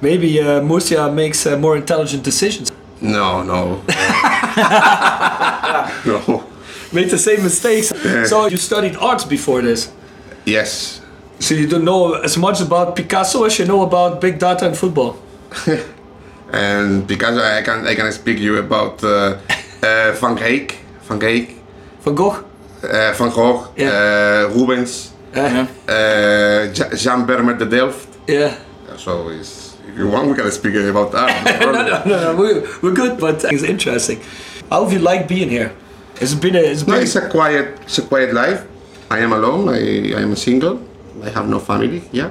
[0.00, 2.70] Maybe uh, Murcia makes uh, more intelligent decisions.
[3.00, 3.82] No, no.
[6.06, 6.44] no.
[6.92, 7.92] Made the same mistakes.
[8.28, 9.90] So you studied arts before this.
[10.44, 10.97] Yes.
[11.40, 14.76] So you don't know as much about Picasso as you know about big data and
[14.76, 15.16] football.
[16.52, 19.08] and because I can I can speak you about uh,
[19.82, 21.18] uh, Van Eyck, Van
[22.04, 22.44] Van Gogh.
[22.82, 23.90] uh, Van Gogh, Yeah.
[24.48, 25.66] uh, Rubens, Uh, Yeah.
[25.88, 28.08] uh, Jean Vermeer de Delft.
[28.26, 28.52] yeah.
[28.96, 31.28] So it's, if you want, we can speak about that.
[31.60, 32.36] no No, no, no, no.
[32.36, 34.18] We're, we're good, but it's interesting.
[34.70, 35.70] How have you liked being here?
[36.20, 38.64] It's been a, it's No, been it's a quiet, it's a quiet life.
[39.10, 39.68] I am alone.
[39.68, 40.80] I, I am single.
[41.24, 42.02] I have no family.
[42.12, 42.30] Yeah,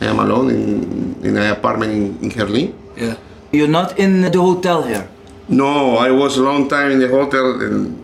[0.00, 2.72] I am alone in in an apartment in, in Heerlen.
[2.96, 3.16] yeah.
[3.52, 5.06] You're not in the hotel here.
[5.48, 7.96] No, I was a long time in the hotel and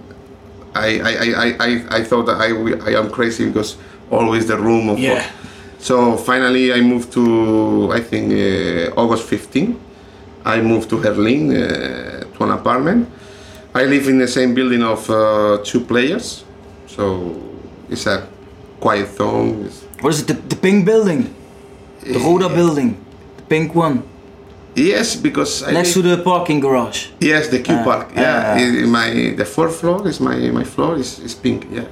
[0.74, 2.48] I I, I, I, I, I thought that I,
[2.88, 3.76] I am crazy because
[4.10, 5.26] always the room of Yeah.
[5.78, 9.76] So finally I moved to I think uh, August 15.
[10.44, 13.08] I moved to Heerlen uh, to an apartment.
[13.74, 16.44] I live in the same building of uh, two players,
[16.86, 17.34] so
[17.90, 18.28] it's a
[18.80, 19.64] quiet zone.
[19.66, 20.26] It's, What is it?
[20.26, 21.34] The, the pink building?
[22.02, 22.96] The Roda building,
[23.36, 24.02] the pink one,
[24.74, 27.08] Yes, because I next to the parking garage.
[27.20, 28.06] yes the Q Ah, Park.
[28.16, 28.58] Yeah, ah.
[28.58, 31.66] in my the fourth floor is my my floor is, is pink.
[31.70, 31.84] Yeah.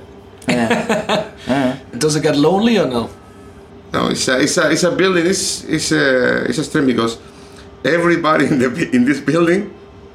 [0.48, 1.76] Yeah.
[1.98, 3.10] Does it get lonely or no?
[3.92, 5.26] No, it's a, it's a, it's a building.
[5.26, 7.18] It's it's a it's a strange because
[7.84, 9.70] everybody in the in this building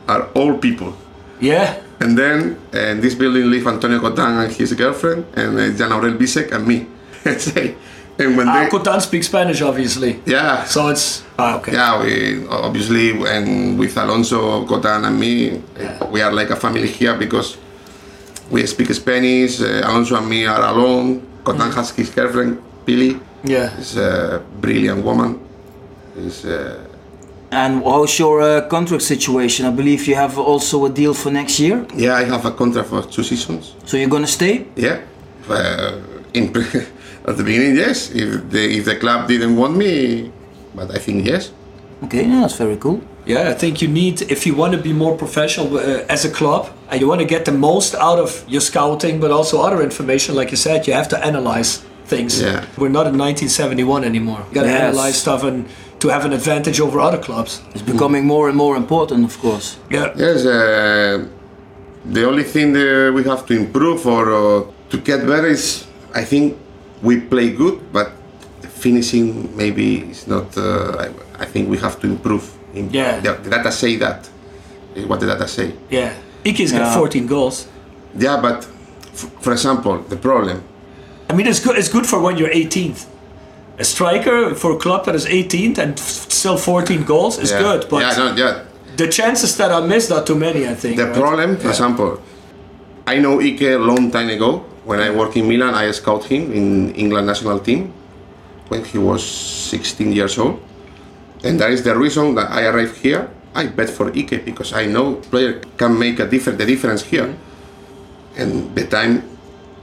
[0.07, 0.97] are old people.
[1.39, 1.77] Yeah.
[2.01, 5.91] And then uh, in this building live Antonio Cotan and his girlfriend, and uh, Yann
[5.93, 6.87] Aurel Bisseck and me.
[8.17, 10.19] and when Ah, they Cotan speaks Spanish, obviously.
[10.25, 11.73] yeah So it's ah, okay.
[11.73, 15.61] yeah we obviously and with Alonso Cotan and me
[16.11, 17.57] we are like a family here because
[18.51, 19.59] we speak Spanish.
[19.61, 21.21] Uh, Alonso and me are alone.
[21.43, 23.19] Cotan has his girlfriend Pili.
[23.43, 23.75] Yeah.
[23.77, 25.39] She's a brilliant woman.
[26.17, 26.77] Is uh,
[27.51, 29.65] And how's your uh, contract situation?
[29.65, 31.85] I believe you have also a deal for next year.
[31.95, 33.73] yeah, I have a contract for two seasons.
[33.85, 34.65] So you're gonna stay?
[34.75, 34.99] Yeah,
[35.49, 35.91] uh,
[36.33, 36.51] in
[37.27, 38.09] at the beginning, yes.
[38.11, 40.31] If the if the club didn't want me,
[40.75, 41.51] but I think yes.
[42.03, 42.99] Okay, yeah, that's very cool.
[43.25, 46.29] Yeah, I think you need, if you want to be more professional uh, as a
[46.29, 49.81] club and you want to get the most out of your scouting, but also other
[49.81, 52.39] information, like you said, you have to analyze things.
[52.39, 52.65] Yeah.
[52.77, 54.45] We're not in 1971 anymore.
[54.49, 54.81] You got to Yes.
[54.81, 55.65] analyze stuff and
[56.01, 57.61] to have an advantage over other clubs.
[57.73, 59.77] It's becoming more and more important, of course.
[59.89, 60.13] Yeah.
[60.15, 61.25] Yes, uh,
[62.05, 66.23] the only thing that we have to improve or uh, to get better is I
[66.25, 66.57] think
[67.01, 68.11] we play good, but
[68.69, 70.55] finishing maybe is not.
[70.57, 72.43] Uh, I, I think we have to improve.
[72.73, 73.19] In, Yeah.
[73.19, 74.29] The, the data say that.
[74.95, 75.73] is What the data say.
[75.89, 76.13] Yeah.
[76.45, 77.67] Ike's got 14 goals.
[78.17, 78.57] Yeah, but
[79.13, 80.61] f- for example, the problem.
[81.29, 81.77] I mean, it's good.
[81.77, 83.05] It's good for when you're 18th.
[83.79, 87.59] A striker for a club that is 18th and f- still 14 goals is yeah,
[87.59, 88.63] good, but yeah, no, yeah.
[88.95, 90.65] the chances that are missed are too many.
[90.67, 90.95] I think.
[90.97, 91.15] The right?
[91.15, 92.21] problem, for example,
[93.05, 94.63] I know Ike a long time ago.
[94.85, 97.91] When I work in Milan, I scout him in England national team
[98.69, 100.61] when he was 16 years old,
[101.43, 103.29] and that is the reason that I arrived here.
[103.55, 106.59] I bet for Ike because I know player can make a difference.
[106.59, 108.41] The difference here, mm-hmm.
[108.41, 109.23] and the time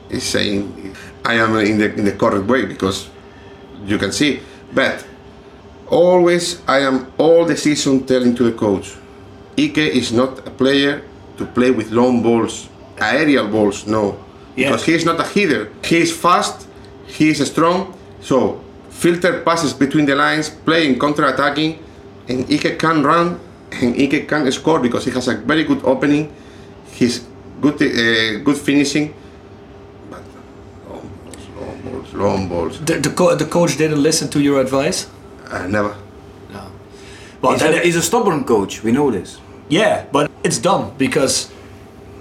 [0.09, 3.11] is saying I am in the in the correct way because
[3.85, 4.39] you can see.
[4.71, 5.03] But
[5.91, 8.95] always I am all the season telling to the coach,
[9.59, 11.03] Ike is not a player
[11.39, 12.69] to play with long balls,
[13.01, 14.15] aerial balls, no.
[14.57, 14.69] Yeah.
[14.71, 15.71] Because he is not a hitter.
[15.85, 16.69] He is fast,
[17.07, 18.61] he is strong, so
[18.91, 21.79] filter passes between the lines, playing counter-attacking,
[22.29, 23.41] and Ike can run
[23.81, 26.33] and Ike can score because he has a very good opening,
[26.93, 27.25] he's
[27.61, 29.15] good uh, good finishing,
[30.11, 30.23] but
[30.89, 32.79] long balls, long balls, long balls.
[32.85, 35.09] The, the, co- the coach didn't listen to your advice.
[35.51, 35.97] Uh, never.
[37.43, 38.85] Well, He's then a, he's a stubborn coach.
[38.85, 39.41] We know this.
[39.69, 41.51] Yeah, but it's dumb because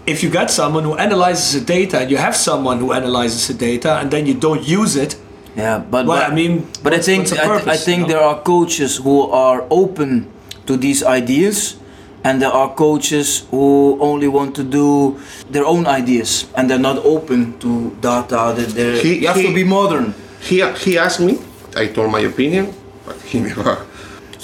[0.05, 3.53] if you got someone who analyzes the data and you have someone who analyzes the
[3.53, 5.15] data and then you don't use it,
[5.55, 8.07] Yeah, but well, but, I mean, but I think what's I, th- I think you
[8.07, 8.13] know?
[8.13, 10.31] there are coaches who are open
[10.65, 11.75] to these ideas,
[12.23, 16.97] and there are coaches who only want to do their own ideas and they're not
[17.03, 18.53] open to data.
[18.55, 20.13] That they're, He- you have he- to be modern.
[20.39, 21.37] He, he asked me,
[21.75, 22.71] I told my opinion,
[23.05, 23.85] but he never.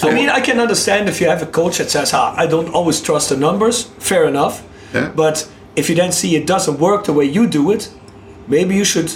[0.02, 2.68] I mean, I can understand if you have a coach that says, ah, I don't
[2.70, 4.62] always trust the numbers, fair enough.
[4.94, 5.12] Yeah.
[5.14, 7.90] But if you then see it doesn't work the way you do it,
[8.46, 9.10] maybe you should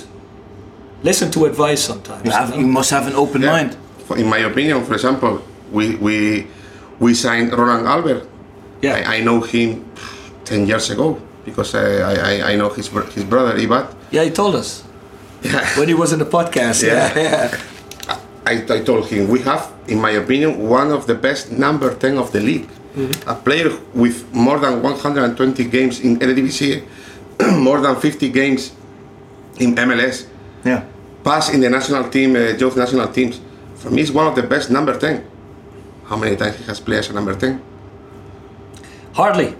[1.02, 2.24] listen to advice sometimes.
[2.24, 3.52] You, have, you you must have an open Yeah.
[3.52, 3.76] mind.
[4.16, 5.40] In my opinion, for example,
[5.72, 6.46] we we
[7.00, 8.26] we signed Roland Alberg.
[8.82, 8.94] Yeah.
[9.08, 9.84] I, I know him
[10.44, 13.86] ten years ago because I I, I know his his brother Ibat.
[14.10, 14.84] yeah, he told us
[15.42, 15.64] Yeah.
[15.78, 16.82] when he was in the podcast.
[16.82, 17.10] Yeah.
[17.16, 18.18] Yeah, yeah.
[18.46, 22.18] I, I told him we have, in my opinion, one of the best number ten
[22.18, 22.68] of the league.
[23.26, 26.82] A player with more than 120 games in Eredivisie,
[27.58, 28.72] more than 50 games
[29.58, 30.26] in MLS,
[30.64, 30.82] Yeah.
[31.24, 33.40] pass in the national team, uh, youth national teams.
[33.76, 35.24] For me, he's one of the best number 10.
[36.04, 37.60] How many times he has played as a number 10?
[39.14, 39.54] Hardly.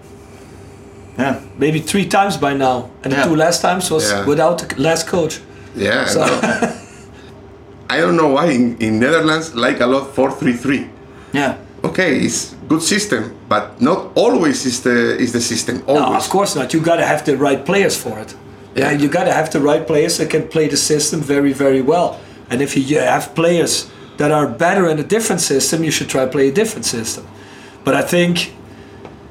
[1.18, 1.40] Yeah.
[1.58, 2.90] Maybe three times by now.
[3.02, 3.22] And Yeah.
[3.24, 4.26] the two last times was Yeah.
[4.26, 5.40] without the last coach.
[5.76, 6.04] Yeah.
[6.06, 6.20] So,
[7.90, 10.88] I don't know why in, in Netherlands like a lot 4-3-3.
[11.32, 11.56] Yeah.
[11.84, 15.74] Okay, it's good system, but not always is the is the system.
[15.86, 16.24] no, Always.
[16.24, 16.72] of course not.
[16.74, 18.34] You got to have the right players for it.
[18.76, 19.00] Yeah, Yeah.
[19.02, 22.10] you got to have the right players that can play the system very, very well.
[22.50, 26.24] And if you have players that are better in a different system, you should try
[26.24, 27.24] to play a different system.
[27.84, 28.52] But I think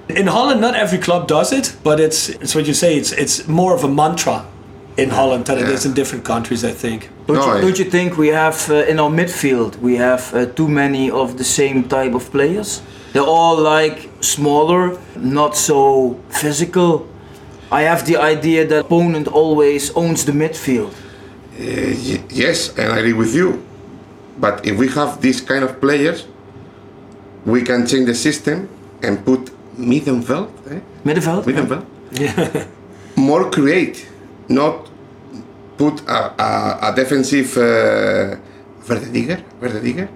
[0.09, 2.91] in Holland, not every club does it, but it's it's what you say.
[3.01, 4.37] It's it's more of a mantra
[4.97, 5.75] in Holland than it Yeah.
[5.77, 6.63] is in different countries.
[6.63, 6.99] I think.
[7.27, 10.23] Don't, No, you, I- don't you think we have uh, in our midfield we have
[10.33, 12.81] uh, too many of the same type of players?
[13.13, 17.07] They're all like smaller, not so physical.
[17.71, 20.91] I have the idea that opponent always owns the midfield.
[20.91, 20.95] Uh,
[21.59, 23.63] y- yes, and I agree with you.
[24.39, 26.25] But if we have these kind of players,
[27.45, 28.67] we can change the system
[29.03, 30.79] and put middenveld, eh?
[31.05, 31.43] Middenveld?
[31.45, 31.85] middenveld,
[33.15, 34.07] more create,
[34.47, 34.87] not
[35.77, 38.35] put a, a, a defensive uh,
[38.85, 40.07] verdediger,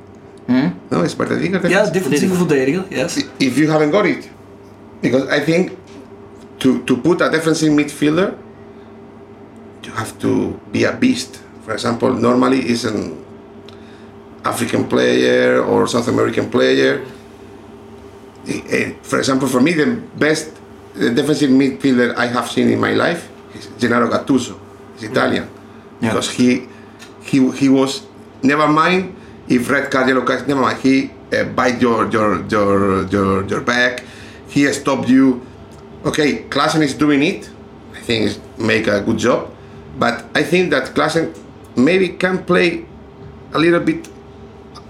[0.48, 0.76] verdediger.
[0.90, 1.62] No, it's verdediger.
[1.70, 1.92] Ja, defense?
[1.92, 3.18] defensieve verdediger, yes.
[3.40, 4.30] if you haven't got it.
[5.02, 5.72] Because I think
[6.60, 8.36] to, to put a defensive midfielder,
[9.84, 11.42] you have to be a beast.
[11.64, 13.24] For example, normally is an
[14.44, 17.06] African player or South American player.
[19.02, 20.54] For example, for me, the best
[20.94, 24.60] defensive midfielder I have seen in my life is Gennaro Gattuso.
[24.96, 25.50] He's Italian.
[26.00, 26.10] Yeah.
[26.10, 26.68] Because he,
[27.24, 28.06] he, he was,
[28.44, 29.15] never mind
[29.48, 30.74] if red card, yellow card, never.
[30.76, 34.04] He uh, bite your, your, your, your, your back.
[34.48, 35.46] He stopped you.
[36.06, 37.50] Okay, Klassen is doing it.
[37.94, 39.52] I think is make a good job.
[39.98, 41.38] But I think that Klassen
[41.76, 42.86] maybe can play
[43.54, 44.08] a little bit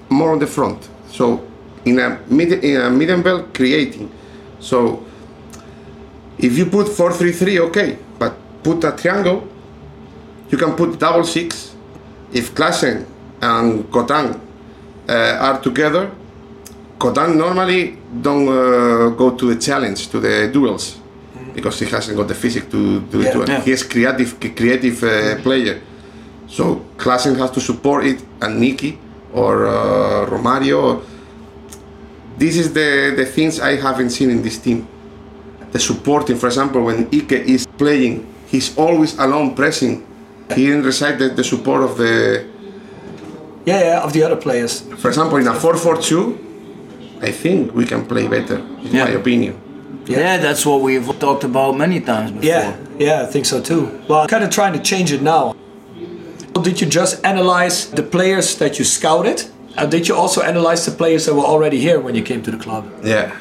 [0.10, 0.90] more on the front.
[1.10, 1.46] So
[1.86, 4.12] in a mid in a medium belt creating.
[4.60, 5.06] So
[6.38, 9.48] if you put 4-3-3, okay, but put a triangle,
[10.50, 11.76] you can put double six.
[12.34, 13.06] If Klassen
[13.42, 14.45] and Cotan
[15.14, 16.12] are together,
[17.00, 20.98] Cotan normally don't uh, go to the challenge, to the duels,
[21.54, 23.42] because he hasn't got the physique to do Yeah.
[23.42, 23.48] it.
[23.50, 23.62] Yeah.
[23.62, 25.82] He is creative, creative uh, player.
[26.48, 28.98] So Klassen has to support it, and Nicky
[29.34, 31.02] or uh, Romario.
[32.38, 34.88] This is the, the things I haven't seen in this team.
[35.72, 40.06] The supporting, for example, when Ike is playing, he's always alone pressing.
[40.56, 42.46] He didn't recite the, the support of the.
[43.66, 44.82] Yeah, yeah, of the other players.
[44.98, 46.38] For example, in a 4-4-2,
[47.22, 49.06] I think we can play better, in Yeah.
[49.06, 49.56] my opinion.
[50.08, 50.38] Yeah.
[50.38, 52.46] that's what we've talked about many times before.
[52.46, 53.90] Yeah, yeah, I think so too.
[54.08, 55.56] Well, I'm kind of trying to change it now.
[56.62, 59.44] Did you just analyze the players that you scouted?
[59.78, 62.52] And did you also analyze the players that were already here when you came to
[62.52, 62.84] the club?
[63.04, 63.32] Yeah.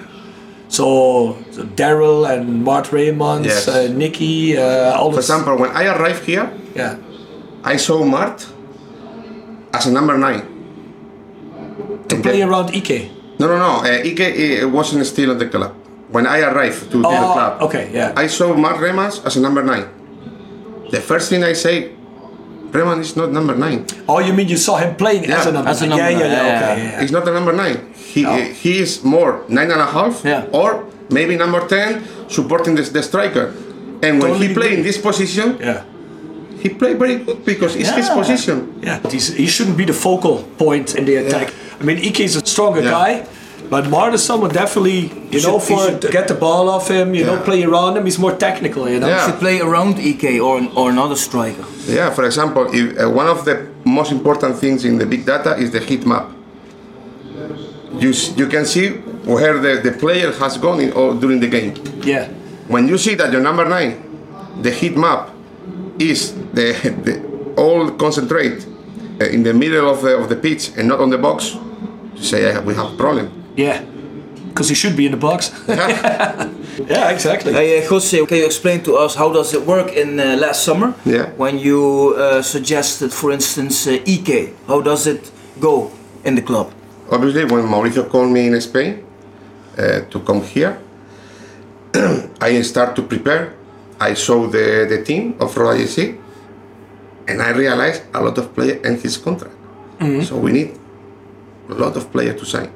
[0.69, 3.69] So, so Daryl and Mart Remans, Yes.
[3.69, 6.97] uh, Nicky, uh, all For example, when I arrived here, Yeah.
[7.63, 8.47] I saw Mart
[9.75, 10.43] as a number nine.
[12.09, 13.11] To play around Ike.
[13.39, 13.73] No, no, no.
[13.83, 15.75] Uh, Ike uh, wasn't still at the club.
[16.11, 18.13] When I arrived to, to the Oh, club, okay, yeah.
[18.17, 19.89] I saw Mart Remans as a number nine.
[20.91, 21.91] The first thing I say,
[22.71, 23.87] Reman is not number nine.
[24.09, 25.71] Oh, you mean you saw him playing as a number?
[25.71, 25.99] as a nine.
[25.99, 26.91] number yeah, yeah, nine, yeah, yeah, okay, yeah.
[26.93, 27.01] yeah.
[27.01, 27.93] He's not a number nine.
[27.95, 28.31] He No.
[28.31, 30.47] uh, he is more nine and a half, Yeah.
[30.53, 33.51] or maybe number ten, supporting the, the striker.
[34.03, 35.83] And when Totally he played in this position, Yeah.
[36.65, 38.57] He played very good because it's his position.
[38.83, 41.53] Yeah, he's, he shouldn't be the focal point in the attack.
[41.81, 42.91] I mean, Ike is a stronger Yeah.
[42.99, 43.13] guy,
[43.69, 45.01] but Mart is someone definitely,
[45.31, 47.93] you should- know, for should- to get the ball off him, you know, play around
[47.99, 48.05] him.
[48.09, 49.09] He's more technical, you know.
[49.09, 49.27] Yeah.
[49.27, 51.65] Should play around Ike or or another striker.
[51.99, 53.55] Yeah, for example, if, uh, one of the
[53.99, 56.27] most important things in the big data is the heat map.
[58.05, 58.87] You, you can see
[59.35, 61.73] where the, the player has gone in, or during the game.
[62.03, 62.25] Yeah.
[62.69, 63.93] When you see that your number nine,
[64.63, 65.31] the heat map
[65.99, 66.73] is the,
[67.05, 67.23] the
[67.57, 68.67] all concentrate
[69.21, 71.55] uh, in the middle of the, of the pitch and not on the box,
[72.17, 73.31] you say "I have- we have a problem.
[73.57, 73.83] Yeah.
[74.49, 75.51] Because he should be in the box.
[75.69, 77.53] yeah, exactly.
[77.53, 80.63] Hey, uh, Jose, can you explain to us how does it work in uh, last
[80.63, 80.95] summer?
[81.05, 81.31] Yeah.
[81.37, 85.31] When you uh, suggested, for instance, uh, Ike, how does it
[85.61, 85.91] go
[86.25, 86.71] in the club?
[87.11, 89.05] Obviously, when Mauricio called me in Spain
[89.77, 90.79] uh, to come here,
[92.41, 93.55] I start to prepare.
[94.01, 96.19] I saw the, the team of Roda JC,
[97.29, 99.55] and I realized a lot of players in his contract.
[100.25, 100.79] So we need
[101.71, 102.71] a lot of players to sign.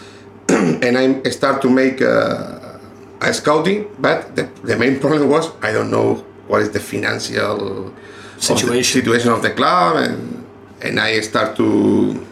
[0.48, 2.78] and I start to make uh,
[3.20, 7.88] a scouting, but the, the main problem was I don't know what is the financial
[7.88, 7.94] of
[8.36, 8.84] the Situation.
[8.84, 10.44] situation of the club, and
[10.80, 12.24] and I start to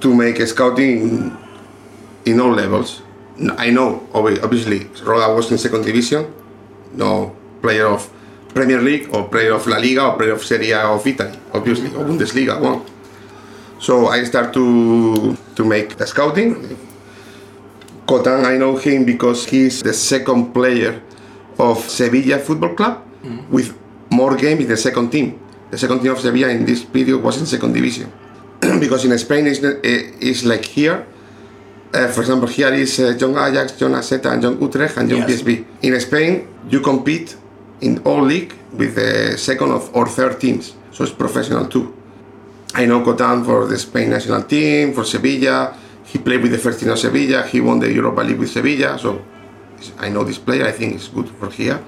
[0.00, 1.36] to make a scouting in,
[2.24, 3.02] in all levels.
[3.56, 6.26] I know, obviously, Roda was in second division,
[6.94, 8.08] no player of
[8.54, 11.88] Premier League or player of La Liga or player of Serie A of Italy, obviously,
[11.94, 12.82] or Bundesliga one.
[13.78, 16.76] So I start to to make the scouting.
[18.06, 21.00] Cotan, I know him because he's the second player
[21.58, 23.06] of Sevilla Football Club
[23.50, 23.70] with
[24.10, 25.38] more games in the second team.
[25.70, 28.10] The second team of Sevilla in this period was in second division.
[28.80, 31.06] because in Spain it's, eh, it's like here.
[31.92, 35.20] Uh, for example, here is uh, Jong Ajax, Jong Azeta, and Jong Utrecht, and Jong
[35.26, 35.42] Yes.
[35.42, 35.64] PSV.
[35.82, 37.36] In Spain, you compete
[37.80, 41.92] in all league with the second of or third teams, so it's professional too.
[42.74, 45.74] I know Cotan for the Spain national team, for Sevilla.
[46.04, 47.42] He played with the first team of Sevilla.
[47.46, 49.20] He won the Europa League with Sevilla, so
[49.98, 50.66] I know this player.
[50.66, 51.82] I think it's good for here.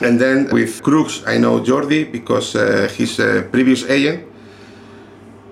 [0.00, 4.24] And then with Cruz, I know Jordi because uh, his uh, previous agent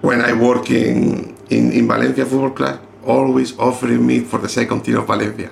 [0.00, 4.82] when I work in, in, in Valencia Football Club, always offering me for the second
[4.82, 5.50] team of Valencia.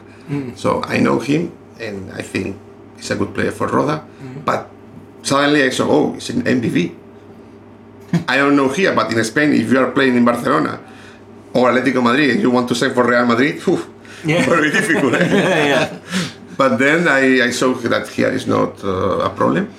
[0.56, 2.56] So I know him, and I think
[2.96, 4.04] he's a good player for Roda.
[4.44, 4.68] But
[5.22, 6.94] suddenly I saw, oh, he's an MVV.
[8.28, 10.80] I don't know here, but in Spain, if you are playing in Barcelona
[11.54, 13.78] or Atletico Madrid and you want to sign for Real Madrid, phew,
[14.24, 15.14] very difficult.
[15.20, 15.68] eh?
[15.68, 15.98] yeah.
[16.56, 19.72] But then I, I saw that here is not uh, a problem.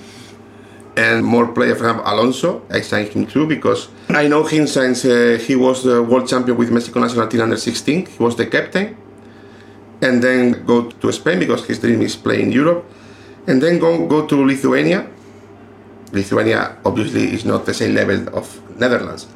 [0.96, 5.04] And more players, for example, Alonso, I signed him too because I know him since
[5.04, 8.06] uh, he was the world champion with Mexico national team under 16.
[8.06, 8.96] He was the captain.
[10.02, 12.84] And then go to Spain because his dream is play in Europe.
[13.46, 15.06] And then go, go to Lithuania.
[16.12, 19.28] Lithuania obviously is not the same level of Netherlands,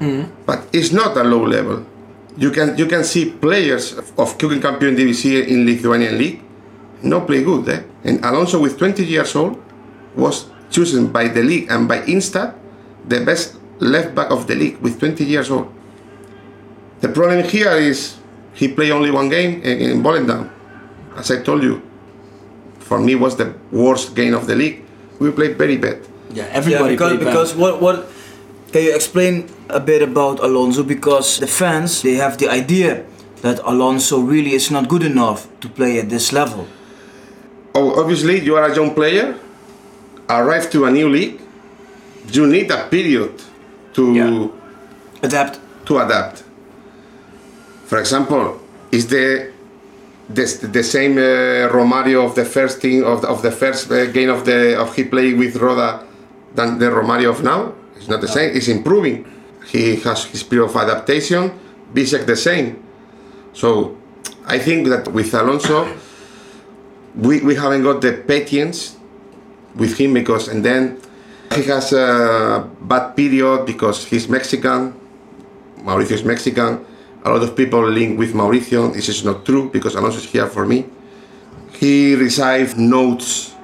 [0.45, 1.87] but it's not a low level.
[2.37, 6.43] You can you can see players of Keuken Kampioen Divisie in Lithuanian league
[7.05, 7.83] no play good eh?
[8.03, 9.63] And Alonso with 20 years old
[10.17, 12.59] was chosen by the league and by Instat
[13.07, 15.71] the best left back of the league with 20 years old.
[17.01, 18.19] The problem here is
[18.55, 20.51] he played only one game in, in Volendam.
[21.17, 21.79] As I told you,
[22.81, 24.83] for me was the worst game of the league.
[25.21, 26.03] We played very bad.
[26.35, 27.31] Yeah, Yeah, everybody because, played bad.
[27.31, 28.11] because what what
[28.75, 30.83] can you explain a bit about Alonso?
[30.83, 33.07] Because the fans they have the idea
[33.47, 36.67] that Alonso really is not good enough to play at this level.
[37.77, 39.37] Oh, obviously, you are a young player,
[40.29, 41.41] arrive to a new league.
[42.33, 43.33] You need a period
[43.95, 44.49] to Yeah.
[45.23, 45.59] Adapt.
[45.87, 46.43] to adapt.
[47.87, 48.59] For example,
[48.91, 49.53] is the
[50.29, 54.07] the, the same uh, Romario of the first team of the, of the first uh,
[54.07, 56.01] game of the of he played with Roda
[56.55, 57.73] than the Romario of now?
[57.97, 58.57] It's not the same.
[58.57, 59.27] It's improving.
[59.67, 61.53] He has his period of adaptation.
[61.93, 62.83] Bisseck the same.
[63.53, 63.97] So
[64.47, 65.87] I think that with Alonso,
[67.17, 68.97] we, we haven't got the patience
[69.77, 71.01] with him because and then
[71.55, 74.95] he has a bad period because he's Mexican.
[75.83, 76.85] Mauricio is Mexican.
[77.25, 78.93] A lot of people link with Mauricio.
[78.93, 80.85] This is not true because Alonso is here for me.
[81.75, 83.55] He received notes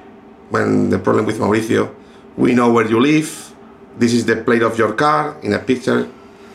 [0.49, 1.93] when the problem with Mauricio.
[2.37, 3.53] We know where you live.
[3.97, 6.09] This is the plate of your car in a picture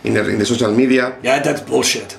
[0.05, 1.17] in the, in the social media.
[1.23, 2.17] yeah, that's bullshit.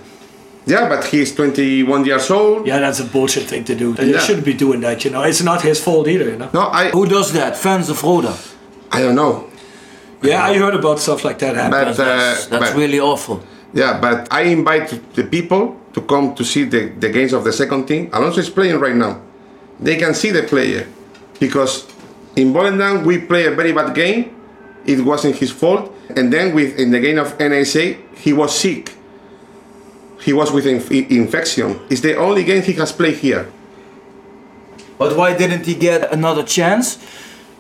[0.68, 2.68] Yeah, but he's 21 years old.
[2.68, 3.94] Yeah, that's a bullshit thing to do.
[3.94, 4.20] They Yeah.
[4.20, 5.24] shouldn't be doing that, you know.
[5.24, 6.50] It's not his fault either, you know.
[6.54, 7.56] No, I Who does that?
[7.58, 8.34] Fans of Roda.
[8.92, 9.34] I don't know.
[10.22, 11.86] Yeah, I heard about stuff like that happening.
[11.86, 13.42] But uh, That's, that's but- really awful.
[13.74, 17.52] Yeah, but I invite the people to come to see the, the games of the
[17.54, 18.10] second team.
[18.14, 19.20] Alonso is playing right now.
[19.80, 20.88] They can see the player
[21.40, 21.86] because
[22.36, 24.32] in Volendam we play a very bad game.
[24.86, 25.94] It wasn't his fault.
[26.16, 28.94] And then with in the game of NSA he was sick.
[30.28, 31.80] He was with inf- infection.
[31.90, 33.48] It's the only game he has played here.
[34.98, 36.98] But why didn't he get another chance?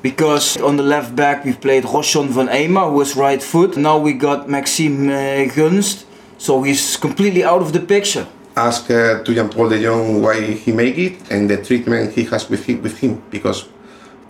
[0.02, 3.78] Because on the left back we played Roshon van Eijma, who was right foot.
[3.78, 6.04] Now we got Maxime uh, Gunst,
[6.38, 8.28] so he's completely out of the picture.
[8.58, 12.26] Ask uh, to Jean Paul de Jong why he made it and the treatment he
[12.26, 13.70] has with him, with him because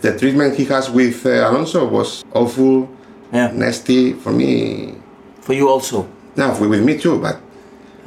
[0.00, 2.88] the treatment he has with uh, Alonso was awful,
[3.32, 3.50] Yeah.
[3.52, 4.94] nasty for me.
[5.40, 6.06] For you also.
[6.36, 7.40] No, with me too, but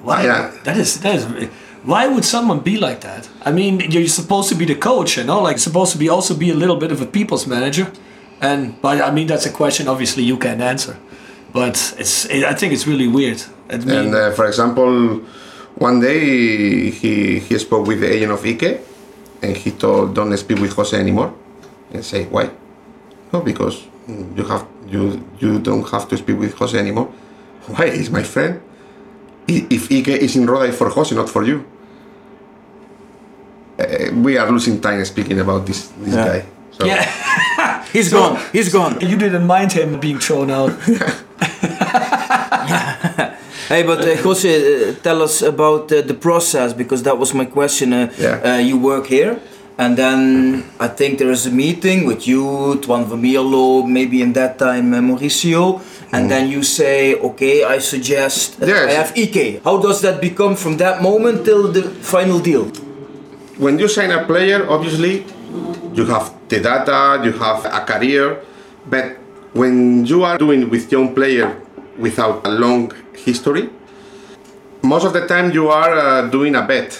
[0.03, 0.23] Why?
[0.23, 0.51] Yeah.
[0.63, 1.49] That is that is.
[1.83, 3.27] Why would someone be like that?
[3.43, 6.35] I mean, you're supposed to be the coach, you know, like supposed to be also
[6.35, 7.91] be a little bit of a people's manager,
[8.39, 10.97] and but I mean that's a question obviously you can't answer,
[11.53, 13.41] but it's I think it's really weird.
[13.69, 15.21] I mean, and uh, for example,
[15.75, 18.81] one day he he spoke with the agent of Ike,
[19.41, 21.33] and he told don't speak with Jose anymore,
[21.93, 22.49] and say why?
[23.33, 27.09] No, because you have you you don't have to speak with Jose anymore.
[27.67, 27.89] Why?
[27.95, 28.61] He's my friend.
[29.49, 31.63] I- If Ike is in Roda, it's for Jose, not for you.
[33.79, 33.85] Uh,
[34.23, 36.25] we are losing time speaking about this this Yeah.
[36.27, 36.43] guy.
[36.71, 38.37] So yeah, He's gone.
[38.53, 38.97] He's gone.
[39.01, 40.71] you didn't mind him being thrown out.
[43.71, 44.49] Hey, but uh, Jose,
[44.89, 47.93] uh, tell us about uh, the process because that was my question.
[47.93, 48.41] Uh, Yeah.
[48.43, 49.39] uh, you work here,
[49.77, 54.33] and then I think there is a meeting with you, Twan van Mierlo, maybe in
[54.33, 55.79] that time uh, Mauricio,
[56.11, 58.89] and then you say, okay, I suggest uh, Yes.
[58.89, 59.63] I have Ike.
[59.63, 62.71] How does that become from that moment till the final deal?
[63.61, 65.23] when you sign a player, obviously
[65.93, 68.41] you have the data, you have a career,
[68.89, 69.17] but
[69.53, 71.61] when you are doing with young player
[71.99, 73.69] without a long history,
[74.81, 76.97] most of the time you are uh, doing a bet.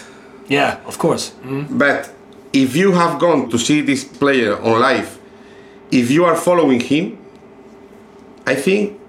[0.47, 1.33] yeah, of course.
[1.69, 2.13] But
[2.53, 5.17] if you have gone to see this player on live,
[5.89, 7.17] if you are following him,
[8.45, 9.00] I think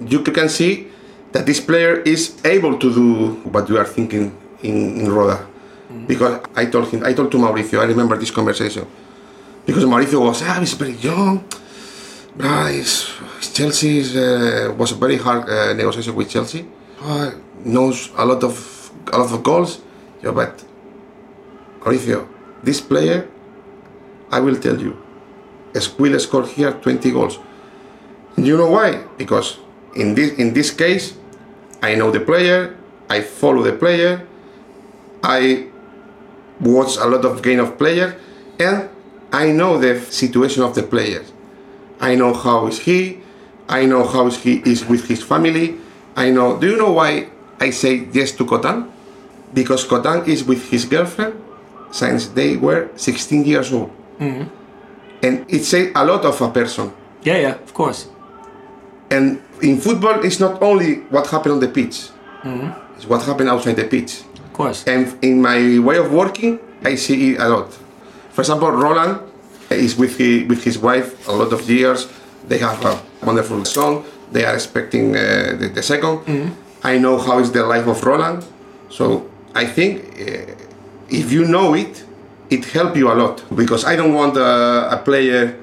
[0.00, 0.88] you can see
[1.32, 5.46] that this player is able to do what you are thinking in, in Roda.
[6.06, 8.86] Because I told him, I told to Mauricio, I remember this conversation.
[9.66, 11.44] Because Mauricio was, ah, he's very young.
[12.40, 13.10] Ah, it's,
[13.52, 16.64] Chelsea uh, was a very hard uh, negotiation with Chelsea.
[17.02, 17.32] Uh,
[17.64, 19.80] knows a lot of a lot of goals.
[20.22, 20.64] Yeah, but
[21.80, 22.28] Mauricio,
[22.62, 23.28] this player,
[24.30, 24.96] I will tell you,
[25.98, 27.38] will score here 20 goals.
[28.36, 29.02] You know why?
[29.18, 29.58] Because
[29.94, 31.14] in this in this case,
[31.82, 32.76] I know the player,
[33.08, 34.26] I follow the player,
[35.22, 35.66] I
[36.60, 38.16] watch a lot of game of player,
[38.58, 38.88] and
[39.32, 41.32] I know the situation of the players.
[42.00, 43.20] I know how is he,
[43.68, 45.76] I know how is he is with his family.
[46.16, 46.58] I know.
[46.58, 47.28] Do you know why
[47.60, 48.90] I say yes to Cotan?
[49.54, 51.34] Because Cotan is with his girlfriend
[51.92, 54.48] since they were 16 years old, Mm.
[55.22, 56.92] and it says a lot of a person.
[57.22, 58.06] Yeah, yeah, of course.
[59.10, 62.10] And in football, it's not only what happened on the pitch;
[62.96, 64.22] it's what happened outside the pitch.
[64.46, 64.84] Of course.
[64.86, 67.72] And in my way of working, I see it a lot.
[68.30, 69.18] For example, Roland
[69.70, 72.08] is with his, with his wife a lot of years.
[72.48, 74.02] They have a wonderful son.
[74.32, 76.52] They are expecting uh, the, the 2nd
[76.82, 78.44] I know how is the life of Roland.
[78.88, 80.54] So I think uh,
[81.10, 82.04] if you know it,
[82.48, 83.44] it helps you a lot.
[83.54, 85.56] Because I don't want a, a player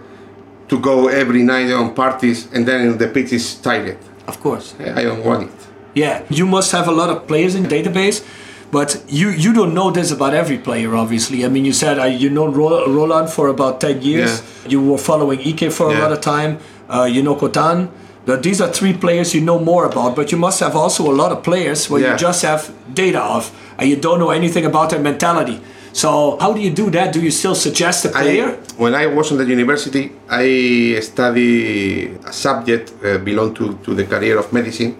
[0.70, 3.98] to go every night on parties and then the pitch is tired.
[4.28, 4.76] Of course.
[4.80, 5.56] I don't want it.
[5.94, 8.24] Yeah, you must have a lot of players in the database,
[8.72, 11.44] but you you don't know this about every player, obviously.
[11.46, 14.32] I mean, you said uh, you know Ro- Roland for about ten years.
[14.42, 14.70] Yeah.
[14.72, 16.60] You were following Ike for a lot of time.
[16.90, 17.90] Uh, you know Cotan.
[18.26, 21.16] But these are three players you know more about, but you must have also a
[21.16, 23.50] lot of players where you just have data of,
[23.80, 25.62] and you don't know anything about their mentality.
[25.98, 27.12] So how do you do that?
[27.12, 28.54] Do you still suggest a player?
[28.54, 33.96] I, when I was in the university, I study a subject uh, belong to, to
[33.96, 34.96] the career of medicine.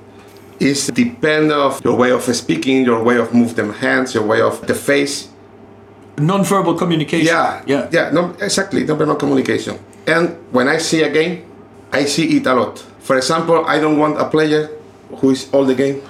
[0.60, 4.42] Is depend of your way of speaking, your way of move them hands, your way
[4.42, 5.30] of the face.
[6.18, 7.28] Non-verbal communication.
[7.28, 9.78] Yeah, yeah, yeah, no, exactly, non-verbal communication.
[10.08, 11.46] And when I see a game,
[11.94, 12.80] I see it a lot.
[13.06, 14.72] For example, I don't want a player
[15.22, 16.02] who is all the game.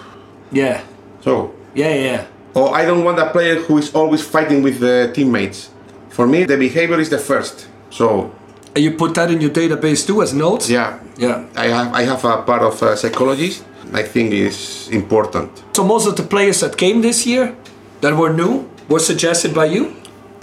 [0.49, 0.79] yeah,
[1.19, 2.25] So, yeah, yeah.
[2.57, 5.69] Or I don't want a player who is always fighting with the teammates.
[6.09, 7.67] For me, the behavior is the first.
[7.91, 8.31] So,
[8.75, 10.69] And you put that in your database too as notes.
[10.69, 11.45] yeah, yeah.
[11.55, 13.51] I have I have a part of uh, psychology.
[13.93, 15.49] I think is important.
[15.75, 17.55] So most of the players that came this year
[18.01, 18.53] that were new
[18.89, 19.83] were suggested by you.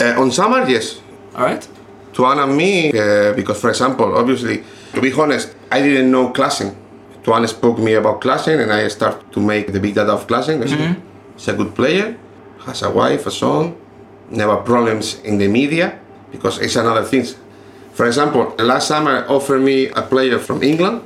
[0.01, 1.01] Uh, on summer, yes.
[1.37, 1.62] All right.
[2.15, 4.62] Twan and me, uh, because for example, obviously,
[4.95, 6.71] to be honest, I didn't know Klassen.
[7.25, 10.62] Twan spoke me about Klassen, and I start to make the big data of Klassen.
[10.62, 10.97] I said,
[11.35, 12.16] He's a good player,
[12.66, 13.76] has a wife, a son,
[14.30, 15.99] never problems in the media,
[16.30, 17.24] because it's another thing.
[17.93, 21.03] For example, last summer offered me a player from England.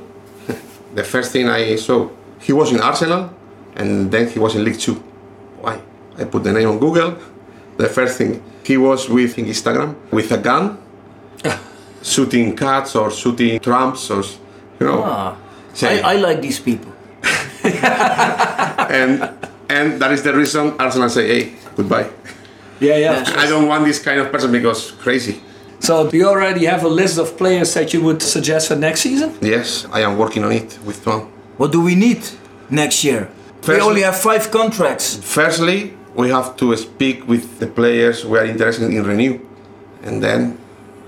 [0.95, 2.09] the first thing I saw,
[2.39, 3.29] he was in Arsenal,
[3.75, 4.95] and then he was in League Two.
[5.61, 5.81] Why?
[6.17, 7.17] I put the name on Google.
[7.77, 10.77] The first thing, he was with in Instagram with a gun,
[12.03, 14.23] shooting cats or shooting trumps or
[14.79, 15.03] you know.
[15.05, 15.37] Ah,
[15.81, 16.91] I, I like these people.
[17.63, 19.38] and
[19.69, 22.09] and that is the reason Arsenal say, hey, goodbye.
[22.79, 23.23] Yeah, yeah.
[23.37, 25.41] I don't want this kind of person because crazy.
[25.79, 29.01] So do you already have a list of players that you would suggest for next
[29.01, 29.37] season?
[29.41, 31.31] Yes, I am working on it with Tom.
[31.57, 32.21] What do we need
[32.69, 33.29] next year?
[33.67, 35.17] we only have five contracts.
[35.21, 39.39] Firstly, we have to speak with the players we are interested in renew,
[40.03, 40.57] and then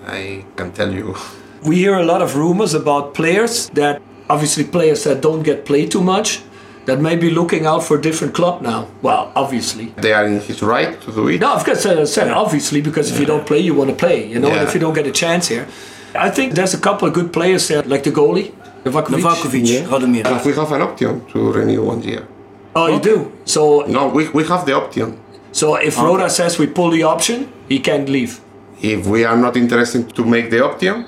[0.06, 1.16] I can tell you.
[1.64, 5.92] We hear a lot of rumors about players that obviously players that don't get played
[5.92, 6.42] too much
[6.86, 8.88] that may be looking out for a different club now.
[9.02, 9.86] Well, obviously.
[9.98, 11.42] They are in his right to do it.
[11.42, 13.96] No, of course, uh, I said obviously because if you don't play, you want to
[13.96, 14.28] play.
[14.28, 15.68] You know, and if you don't get a chance here,
[16.16, 18.52] I think there's a couple of good players there, like the goalie,
[18.84, 19.22] Novakovic.
[19.22, 20.24] Novakovic, Radomir.
[20.24, 22.28] But we have an option to renew one year.
[22.76, 23.32] Oh, you do.
[23.46, 25.20] So, No, we, we have the option.
[25.52, 28.40] so if Roda says we pull the option, he can't leave.
[28.82, 31.06] If we are not interested to make the option,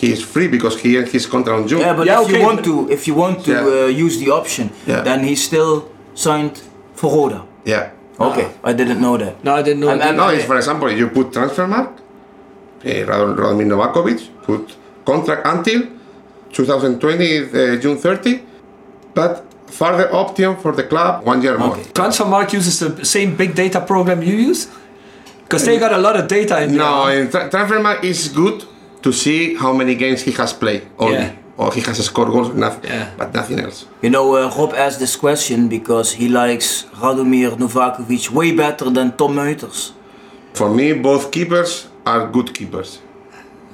[0.00, 1.80] he is free because he and his contract on June.
[1.80, 3.64] Yeah, but Yeah, if okay, you want to, if you want to Yeah.
[3.94, 5.02] uh, use the option, Yeah.
[5.08, 5.72] then he's still
[6.14, 6.56] signed
[6.94, 7.40] for Roda.
[7.64, 7.90] yeah.
[8.20, 9.34] Okay, I didn't know that.
[9.42, 9.88] No, I didn't know.
[9.88, 10.06] I'm- that.
[10.08, 11.96] I'm- No, it's for example, you put Transfermarkt,
[12.84, 14.62] eh, Rad- Radomir Novakovic, put
[15.04, 15.80] contract until
[16.52, 18.40] 2020 uh, June 30,
[19.14, 21.72] but further option for the club one year more.
[21.72, 21.84] Okay.
[21.94, 24.68] Transfermarkt uses the same big data program you use?
[25.44, 27.20] Because they got a lot of data in No, there.
[27.22, 28.64] and tra- Transfermarkt is good
[29.02, 31.32] to see how many games he has played only, Yeah.
[31.56, 33.08] or he has scored goals, nothing, Yeah.
[33.18, 33.86] but nothing else.
[34.02, 39.12] You know, uh, Rob asked this question because he likes Radomir Novakovic way better than
[39.16, 39.92] Tom Muyters.
[40.54, 42.98] For me, both keepers are good keepers.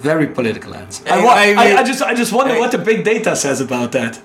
[0.00, 1.02] Very political answer.
[1.06, 3.60] I, I- I- I, I just, I just wonder I- what the big data says
[3.60, 4.18] about that.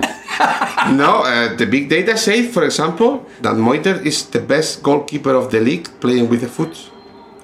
[1.02, 5.50] no, uh, the big data says, for example, that Moiter is the best goalkeeper of
[5.52, 6.74] the league playing with the foot.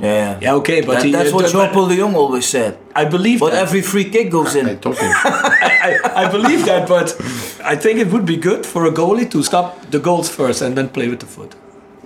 [0.00, 0.38] Yeah.
[0.40, 2.78] Yeah, okay, but That- he, that's uh, what but- Jean Paul de Jong always said.
[2.94, 3.62] I believe But that.
[3.62, 4.78] every free kick goes I in.
[4.80, 5.12] told him.
[5.24, 7.14] I, I believe that, but
[7.64, 10.74] I think it would be good for a goalie to stop the goals first and
[10.76, 11.54] then play with the foot.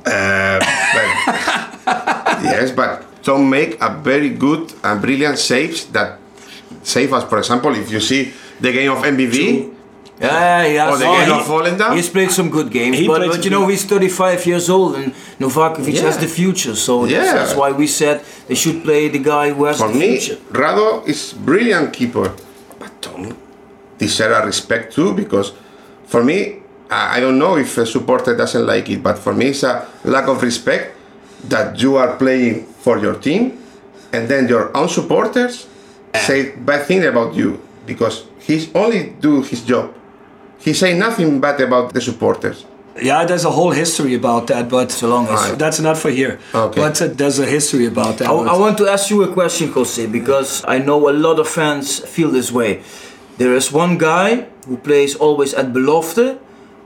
[0.07, 6.19] Uh, but- yes, but don't make a very good and brilliant saves that
[6.83, 7.25] save us.
[7.29, 9.74] For example, if you see the game of MVV,
[10.21, 10.89] Yeah, yeah.
[10.89, 11.97] Or oh, the so game he- of Volendam?
[11.97, 15.13] He's played some good games, He but, but you know he's 35 years old and
[15.41, 16.77] Novakovic has the future.
[16.77, 17.35] So that's, Yeah.
[17.35, 20.41] that's why we said they should play the guy who has for the me, future.
[20.53, 22.33] Rado is brilliant keeper,
[22.79, 23.37] but Tom
[23.99, 25.53] deserve a respect too because
[26.07, 29.47] for me, I I don't know if a supporter doesn't like it, but for me
[29.47, 30.95] it's a lack of respect
[31.49, 33.59] that you are playing for your team
[34.13, 35.67] and then your own supporters
[36.27, 39.93] say bad thing about you because he's only do his job.
[40.65, 42.65] He say nothing bad about the supporters.
[43.03, 45.59] Yeah, there's a whole history about that, but So long as Right.
[45.59, 46.39] that's not for here.
[46.55, 46.81] Okay.
[46.81, 48.29] But uh, there's a history about that.
[48.29, 51.49] I, I want to ask you a question, Jose, because I know a lot of
[51.49, 52.83] fans feel this way.
[53.37, 56.39] There is one guy who plays always at Belofte,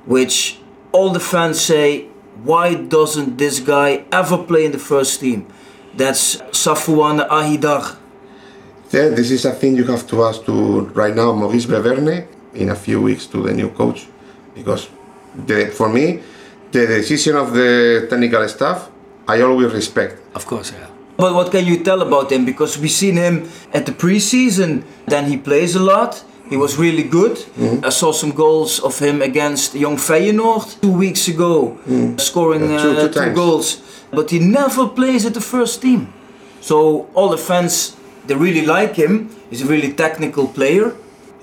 [0.06, 0.58] which
[0.92, 2.06] all the fans say,
[2.42, 5.46] why doesn't this guy ever play in the first team?
[5.94, 7.96] That's Safouane Ahidar.
[8.90, 12.70] Then this is a thing you have to ask to right now Maurice Verberne in
[12.70, 14.06] a few weeks to the new coach
[14.54, 14.88] because
[15.46, 16.20] the, for me
[16.72, 18.90] the decision of the technical staff
[19.26, 20.16] I always respect.
[20.34, 20.86] of course, yeah.
[21.18, 22.44] But what can you tell about him?
[22.46, 26.24] Because we've seen him at the preseason, then he plays a lot.
[26.48, 27.36] He was really good.
[27.36, 27.84] Mm-hmm.
[27.84, 31.76] I saw some goals of him against Young Feyenoord two weeks ago,
[32.16, 32.70] scoring Mm.
[32.70, 33.82] Yeah, two- uh, two two goals.
[34.10, 36.08] But he never plays at the first team.
[36.62, 37.96] So all the fans,
[38.26, 39.28] they really like him.
[39.50, 40.94] He's a really technical player.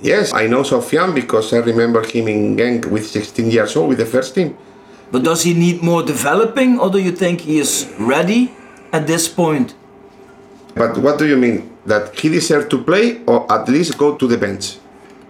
[0.06, 3.98] Yes, I know Sofian because I remember him in Genk with 16 years old with
[3.98, 4.56] the first team.
[5.12, 8.54] But does he need more developing, or do you think he is ready
[8.94, 9.74] at this point?
[10.76, 11.72] But what do you mean?
[11.88, 14.78] That he deserves to play or at least go to the bench?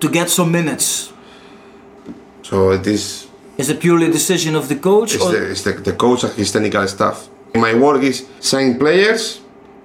[0.02, 1.14] To get some minutes?
[2.44, 5.16] So it is Is it purely a decision of the coach?
[5.16, 7.30] it's or- the, it's the, the coach and his technical staff.
[7.56, 9.40] My work is sign players,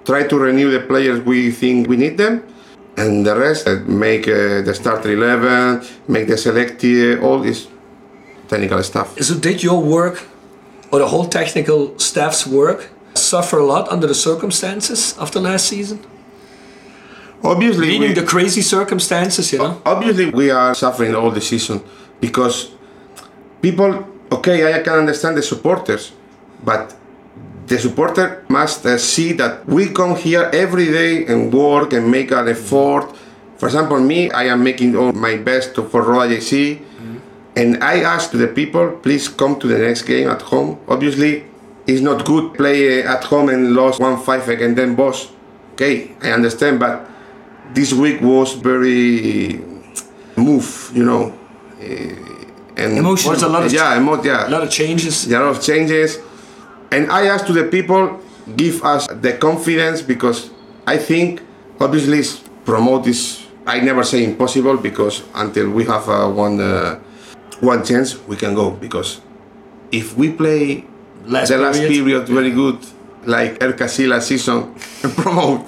[0.04, 2.42] try to renew the players we think we need them,
[3.00, 7.68] and the rest uh, make uh, the starter 11, make the selected, all this
[8.48, 9.18] technical stuff.
[9.20, 10.16] So did your work,
[10.90, 15.66] or the whole technical staff's work, suffer a lot under the circumstances of the last
[15.66, 15.98] season?
[17.42, 19.80] Obviously, Meaning we, the crazy circumstances, you know?
[19.86, 21.80] obviously we are suffering all the season
[22.20, 22.70] because
[23.62, 24.06] people.
[24.32, 26.12] Okay, I can understand the supporters,
[26.62, 26.94] but
[27.70, 32.32] the supporter must uh, see that we come here every day and work and make
[32.32, 33.06] an effort.
[33.58, 36.80] For example, me, I am making all my best to, for Roda JC,
[37.54, 40.80] and I ask to the people, please come to the next game at home.
[40.88, 41.44] Obviously,
[41.86, 45.28] it's not good play uh, at home and lost one five against Den Bosch.
[45.74, 47.06] Okay, I understand, but
[47.72, 49.62] this week was very
[50.36, 51.32] move, you know,
[51.80, 52.16] eh,
[52.76, 53.34] and Emotional.
[53.34, 55.26] Was a lot of yeah, emo- yeah, A lot of changes.
[55.28, 56.18] there are a lot of changes
[56.92, 58.20] and i ask to the people
[58.56, 60.50] give us the confidence because
[60.86, 61.42] i think
[61.80, 62.22] obviously
[62.64, 66.98] promote is i never say impossible because until we have uh, one uh,
[67.60, 69.20] one chance we can go because
[69.92, 70.84] if we play
[71.26, 71.92] Last the last period.
[71.92, 72.78] period very good
[73.26, 74.74] like El Casilla season
[75.20, 75.66] promote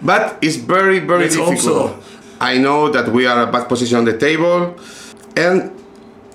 [0.00, 1.98] but it's very very Let's difficult so.
[2.40, 4.76] i know that we are a bad position on the table
[5.36, 5.72] and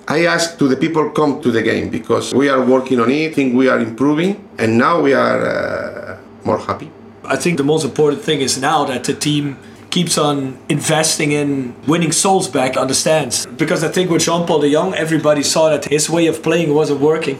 [0.06, 3.34] I ask to the people come to the game because we are working on it,
[3.34, 6.90] think we are improving, and now we are uh, more happy.
[7.24, 9.56] I think the most important thing is now that the team
[9.88, 13.46] keeps on investing in winning souls back on the stands.
[13.46, 16.74] Because I think with Jean Paul de Jong, everybody saw that his way of playing
[16.74, 17.38] wasn't working.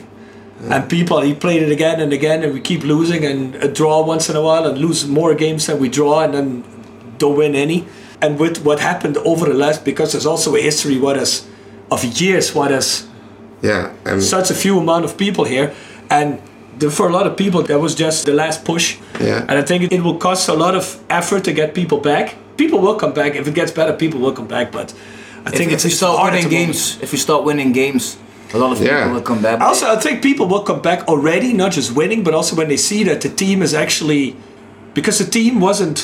[0.71, 4.03] And people, he played it again and again, and we keep losing and a draw
[4.07, 6.65] once in a while and lose more games than we draw and then
[7.19, 7.87] don't win any.
[8.23, 11.47] And with what happened over the last, because there's also a history what has,
[11.91, 13.07] of years, what has
[13.63, 15.73] Yeah, and such a few amount of people here
[16.11, 16.39] and
[16.79, 19.41] the, for a lot of people that was just the last push Yeah.
[19.49, 22.35] and i think it, it will cost a lot of effort to get people back
[22.57, 24.93] people will come back if it gets better people will come back but
[25.47, 26.73] i think if, it's if you it's start hard at winning the moment.
[26.73, 28.17] games, if you start winning games,
[28.53, 28.99] a lot of Yeah.
[28.99, 29.61] people will come back.
[29.61, 32.77] also i think people will come back already not just winning but also when they
[32.91, 34.35] see that the team is actually
[34.95, 35.99] because the team wasn't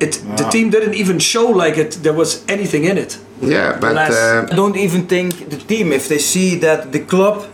[0.00, 3.94] it the team didn't even show like it there was anything in it yeah, but
[3.94, 7.44] last- uh, I don't even think the team, if they see that the club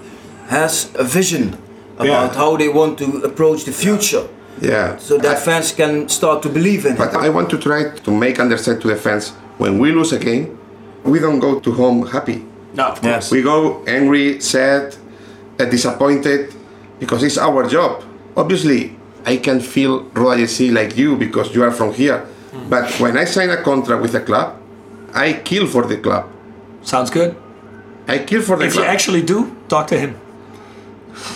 [0.48, 1.56] has a vision
[1.98, 2.38] about Yeah.
[2.40, 4.24] how they want to approach the future,
[4.60, 4.96] yeah.
[4.98, 7.20] so that I- fans can start to believe in But it.
[7.26, 10.58] I want to try to make understand to the fans when we lose a game,
[11.04, 12.38] we don't go to home happy.
[12.74, 13.30] no of course Yes.
[13.30, 14.94] We go angry, sad,
[15.60, 16.54] uh, disappointed
[16.98, 18.02] because it's our job.
[18.36, 22.22] Obviously, I can feel Roda JC like you because you are from here.
[22.70, 24.48] But when I sign a contract with a club,
[25.14, 26.30] I kill for the club.
[26.82, 27.36] Sounds good.
[28.08, 28.70] I kill for the club.
[28.70, 30.18] If you actually do, talk to him.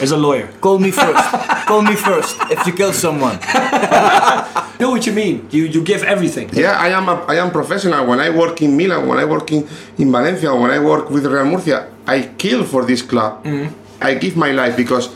[0.00, 0.48] As a lawyer.
[0.60, 1.24] Call me first.
[1.66, 3.38] Call me first if you kill someone.
[4.80, 5.46] know what you mean.
[5.50, 6.48] You you give everything.
[6.52, 8.06] Yeah, I am a, I am professional.
[8.06, 9.68] When I work in Milan, when I work in,
[9.98, 13.44] in Valencia, when I work with Real Murcia, I kill for this club.
[13.44, 13.74] Mm-hmm.
[14.00, 15.08] I give my life because,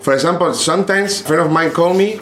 [0.00, 2.20] for example, sometimes a friend of mine call me,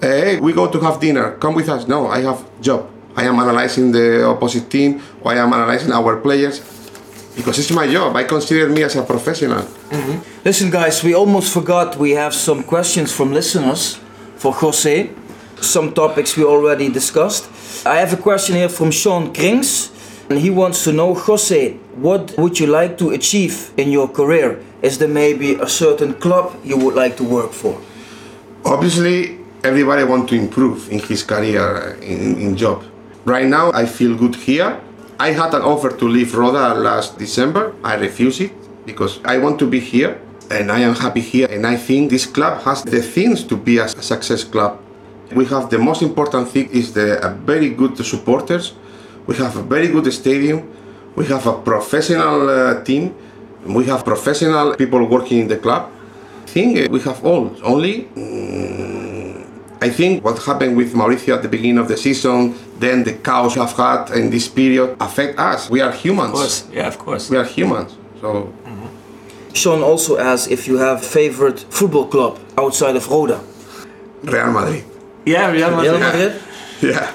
[0.00, 1.36] hey, we go to have dinner.
[1.38, 1.86] Come with us.
[1.86, 2.90] No, I have job.
[3.16, 6.60] I am analyzing the opposite team, or I am analyzing our players,
[7.36, 8.16] because it's my job.
[8.16, 9.62] I consider me as a professional.
[9.62, 10.44] Mm-hmm.
[10.44, 14.00] Listen, guys, we almost forgot we have some questions from listeners
[14.36, 15.10] for Jose.
[15.60, 17.48] Some topics we already discussed.
[17.86, 19.90] I have a question here from Sean Krings,
[20.28, 24.60] and he wants to know, Jose, what would you like to achieve in your career?
[24.82, 27.80] Is there maybe a certain club you would like to work for?
[28.64, 32.82] Obviously, everybody wants to improve in his career, in, in job.
[33.24, 34.78] Right now, I feel good here.
[35.18, 37.74] I had an offer to leave Roda last December.
[37.82, 38.52] I refused it
[38.84, 40.20] because I want to be here
[40.50, 41.48] and I am happy here.
[41.50, 44.78] And I think this club has the things to be a success club.
[45.34, 48.74] We have the most important thing is the very good supporters.
[49.26, 50.70] We have a very good stadium.
[51.16, 53.14] We have a professional uh, team.
[53.64, 55.90] We have professional people working in the club.
[56.42, 57.56] I think uh, we have all.
[57.64, 58.93] Only mm,
[59.86, 62.54] I think what happened with Mauricio at the beginning of the season,
[62.84, 65.68] then the chaos I've had in this period affect us.
[65.74, 66.32] We are humans.
[66.32, 66.56] Of course.
[66.78, 67.24] Yeah, of course.
[67.32, 67.90] We are humans.
[68.20, 68.30] So
[69.52, 73.38] Sean also asks if you have favorite football club outside of Roda.
[74.22, 74.84] Real Madrid.
[75.26, 75.92] Yeah, Real Madrid.
[75.92, 76.32] Real Madrid?
[76.80, 77.06] Yeah.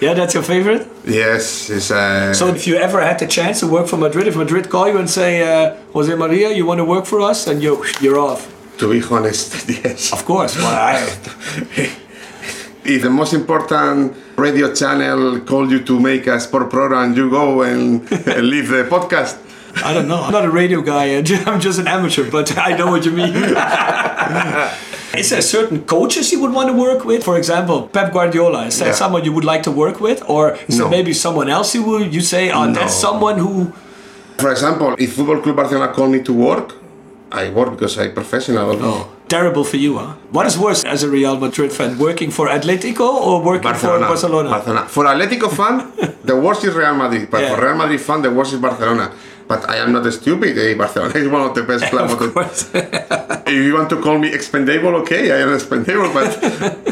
[0.00, 0.86] Yeah, that's your favorite.
[1.06, 1.70] Yes.
[1.70, 4.68] It's, uh, So if you ever had the chance to work for Madrid, if Madrid
[4.68, 7.72] call you and say, uh, Jose Maria, you want to work for us, and you
[8.02, 8.42] you're off.
[8.78, 9.46] to be honest,
[9.84, 10.12] yes.
[10.12, 10.56] Of course.
[10.56, 10.96] Well, I,
[12.84, 17.62] if the most important radio channel called you to make a sport program, you go
[17.62, 18.02] and
[18.50, 19.38] leave the podcast.
[19.84, 20.20] I don't know.
[20.22, 21.16] I'm not a radio guy.
[21.46, 23.34] I'm just an amateur, but I know what you mean.
[25.14, 27.22] Is there certain coaches you would want to work with?
[27.22, 28.66] For example, Pep Guardiola.
[28.66, 28.94] Is that Yeah.
[28.94, 30.84] someone you would like to work with, or is No.
[30.84, 33.72] there maybe someone else you would you say, oh, that's someone who?
[34.38, 36.74] For example, if Football Club Barcelona called me to work,
[37.30, 38.72] I work because I'm professional.
[38.82, 40.12] Oh, terrible for you, huh?
[40.36, 44.48] What is worse as a Real Madrid fan, working for Atletico or working for Barcelona?
[44.56, 44.82] Barcelona.
[44.94, 45.74] For Atletico fan,
[46.30, 47.50] the worst is Real Madrid, but Yeah.
[47.50, 49.06] for Real Madrid fan, the worst is Barcelona.
[49.50, 50.52] But I am not stupid.
[50.64, 50.74] Eh?
[50.82, 52.12] Barcelona is one of the best clubs.
[52.12, 52.58] Of course.
[53.52, 56.28] if you want to call me expendable, okay, I am expendable, but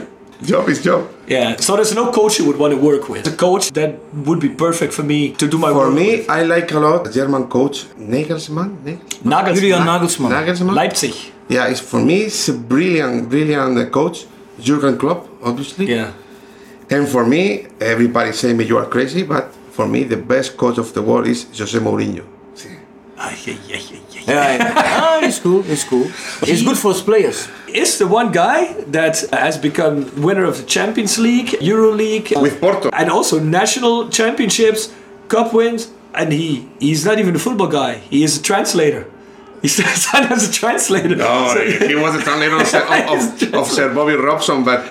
[0.50, 1.00] job is job.
[1.36, 1.48] yeah.
[1.66, 3.22] So there's no coach you would want to work with.
[3.34, 3.90] A coach that
[4.26, 5.88] would be perfect for me to do my For work.
[5.90, 6.30] For me, with.
[6.38, 7.76] I like a lot German coach
[8.14, 8.70] Nagelsmann.
[8.86, 9.32] Nagelsmann?
[9.34, 9.54] Nagelsmann.
[9.58, 10.30] Julian Nagelsmann.
[10.38, 10.74] Nagelsmann.
[10.82, 11.16] Leipzig.
[11.50, 12.22] Yeah, it's for me.
[12.30, 14.26] It's a brilliant, brilliant uh, coach.
[14.60, 15.86] Jurgen Klopp, obviously.
[15.86, 16.12] Yeah.
[16.90, 20.78] And for me, everybody say me you are crazy, but for me, the best coach
[20.78, 22.24] of the world is Jose Mourinho.
[23.18, 24.22] Ah, yeah, yeah, yeah, yeah.
[24.26, 24.72] Yeah, yeah.
[24.76, 25.62] ah, it's cool.
[25.66, 26.06] It's cool.
[26.42, 27.48] It's good for his players.
[27.68, 32.60] Is the one guy that has become winner of the Champions League, Euro League, With
[32.60, 32.88] Porto.
[32.92, 34.92] and also national championships,
[35.28, 37.94] cup wins, and he he's not even a football guy.
[38.10, 39.04] He is a translator.
[39.62, 41.16] He's signed as a translator.
[41.16, 42.74] No, So- he was a translator of,
[43.14, 44.82] of, of Sir Bobby Robson, but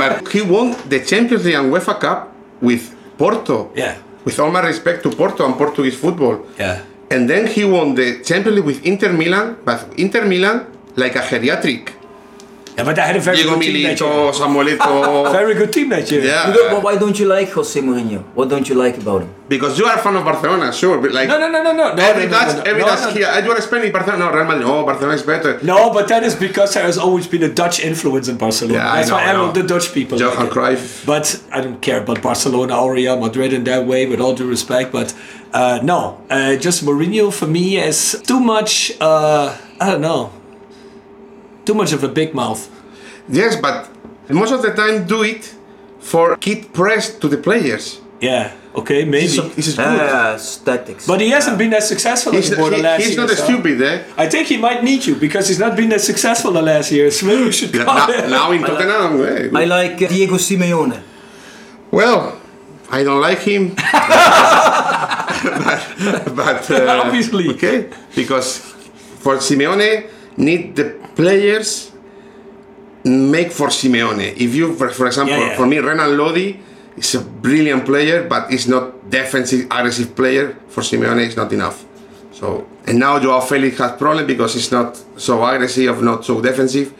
[0.00, 3.70] but he won the Champions League and UEFA Cup with Porto.
[3.74, 3.96] Yeah.
[4.24, 6.46] With all my respect to Porto and Portuguese football.
[6.58, 6.82] Yeah.
[7.10, 11.20] And then he won the Champions League with Inter Milan, but Inter Milan like a
[11.20, 11.90] geriatric.
[12.76, 13.98] Yeah, but they had a very Diego good team that.
[13.98, 15.30] Milito, Samuelito.
[15.38, 16.24] Very good team that year.
[16.24, 16.48] yeah.
[16.48, 18.22] You don't- why don't you like Jose Mourinho?
[18.34, 19.34] What don't you like about him?
[19.48, 20.96] Because you are a fan of Barcelona, sure.
[20.98, 21.94] But like No, no, no, no, no.
[21.94, 23.10] no every no, no, Dutch, no, no, every no, Dutch no.
[23.10, 25.58] here, "Ah, you are Spanish, Barcelona, no, Real Madrid, oh, Barcelona is better.
[25.62, 28.78] No, but that is because there has always been a Dutch influence in Barcelona.
[28.78, 29.52] Yeah, I That's know, why I all know.
[29.52, 30.18] the Dutch people.
[30.18, 30.52] Johan like.
[30.54, 31.04] Cruyff.
[31.04, 34.48] But I don't care about Barcelona or Real Madrid in that way, with all due
[34.48, 34.92] respect.
[34.92, 35.12] But
[35.52, 38.92] uh, no, uh, just Mourinho for me is too much.
[38.98, 40.32] Uh, I don't know.
[41.64, 42.68] Too much of a big mouth.
[43.28, 43.88] Yes, but
[44.28, 45.54] most of the time do it
[46.00, 48.00] for kid press to the players.
[48.20, 48.52] Yeah.
[48.74, 49.26] Okay, maybe.
[49.26, 49.86] This is, this is good.
[49.86, 51.06] Ah, it's tactics.
[51.06, 53.20] but he hasn't been that successful he's anymore the he- last he's year.
[53.20, 54.02] He's not so- stupid, eh?
[54.16, 57.22] I think he might need you because he's not been that successful the last years.
[57.26, 59.50] Maybe you should Yeah, now, now in Tottenham, eh?
[59.60, 61.02] I like uh, Diego Simeone.
[61.90, 62.40] Well,
[62.90, 63.74] I don't like him.
[63.74, 63.82] but
[66.34, 67.50] but, uh, Obviously.
[67.50, 68.56] Okay, because
[69.20, 71.92] for Simeone, need the players
[73.04, 74.34] make for Simeone.
[74.36, 75.56] If you, for, for example, Yeah, yeah.
[75.56, 76.58] for me, Renan Lodi
[76.96, 80.56] is a brilliant player, but he's not defensive, aggressive player.
[80.68, 81.84] For Simeone, it's not enough.
[82.32, 86.92] So, and now Joao Felix has problem because he's not so aggressive, not so defensive.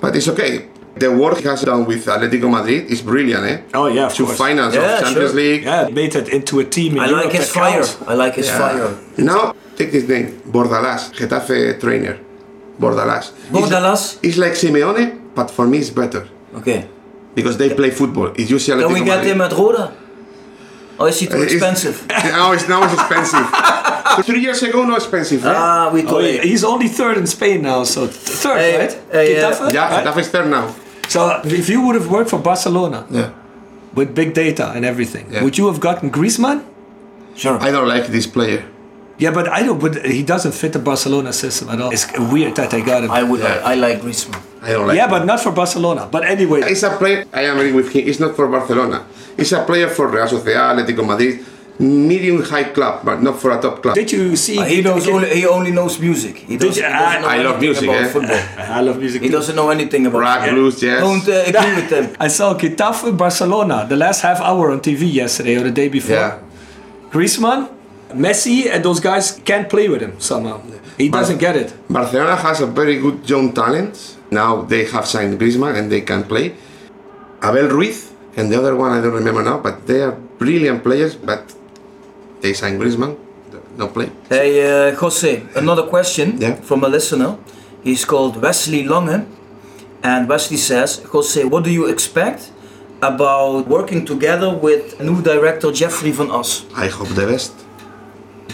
[0.00, 0.68] But it's okay.
[0.96, 3.60] The work he has done with Atletico Madrid is brilliant, eh?
[3.74, 4.38] Oh yeah, of Two course.
[4.38, 5.40] finals Yeah, of Champions sure.
[5.40, 5.62] League.
[5.64, 7.72] Yeah, made it into a team in I Europe like his fire.
[7.82, 7.98] counts.
[8.06, 8.58] I like his Yeah.
[8.58, 8.94] fire.
[9.18, 12.16] Now, take this name, Bordalas, Getafe trainer.
[12.80, 13.32] Bordalas.
[13.50, 14.18] Bordalas?
[14.22, 16.26] It's like Simeone, but for me it's better.
[16.56, 16.88] Okay.
[17.34, 18.28] Because they play football.
[18.36, 19.92] It's usually Can we get him at Roda?
[20.98, 22.06] Or is he too Uh, it's- expensive?
[22.08, 23.46] now it's now it's expensive.
[24.24, 25.44] Three years ago, no expensive.
[25.44, 25.52] eh?
[25.54, 28.94] Ah, we Oh, told he- he's only third in Spain now, so third, Hey, right?
[29.12, 30.04] hey, Getafe, yeah, right?
[30.06, 30.66] Getafe is third now.
[31.08, 33.28] So if you would have worked for Barcelona Yeah.
[33.94, 35.42] with big data and everything, Yeah.
[35.44, 36.62] would you have gotten Griezmann?
[37.36, 37.58] Sure.
[37.60, 38.62] I don't like this player.
[39.18, 39.80] Yeah, but I don't.
[39.80, 41.90] But he doesn't fit the Barcelona system at all.
[41.90, 43.10] It's weird that they got him.
[43.10, 43.40] I would.
[43.40, 43.62] Yeah.
[43.64, 44.42] I like Griezmann.
[44.62, 45.10] I don't like yeah, him.
[45.10, 46.08] but not for Barcelona.
[46.10, 49.06] But anyway, It's a player, I am agree with him, it's not for Barcelona.
[49.38, 51.44] It's a player for Real Sociedad, Atletico Madrid,
[51.78, 53.94] medium high club, but not for a top club.
[53.94, 54.58] did you see?
[54.58, 55.28] Uh, he knows only.
[55.34, 56.36] He only knows music.
[56.38, 58.08] He doesn't, you- he doesn't know I love music, about eh?
[58.08, 58.42] football.
[58.58, 59.22] I love music.
[59.22, 59.32] He too.
[59.38, 60.20] doesn't know anything about.
[60.20, 61.00] Rock, blues, jazz.
[61.00, 62.16] Don't uh, agree with them.
[62.18, 66.16] I saw Getafe Barcelona the last half hour on TV yesterday or the day before.
[66.16, 66.38] Yeah.
[67.10, 67.68] Griezmann,
[68.18, 70.60] Messi, and those guys can't play with him somehow.
[70.98, 71.74] He doesn't get it.
[71.90, 74.16] Barcelona has a very good young talent.
[74.30, 76.54] Now they have signed Griezmann and they can play.
[77.42, 81.14] Abel Ruiz and the other one I don't remember now, but they are brilliant players.
[81.14, 81.54] But
[82.40, 83.16] they signed Griezmann,
[83.76, 84.10] no play.
[84.28, 86.54] Hey, uh, Jose, another question Yeah.
[86.68, 87.36] from a listener.
[87.82, 89.26] He's called Wesley Lange.
[90.02, 92.50] And Wesley says, Jose, what do you expect
[93.02, 96.64] about working together with new director Jeffrey van As.
[96.74, 97.52] I hope the best.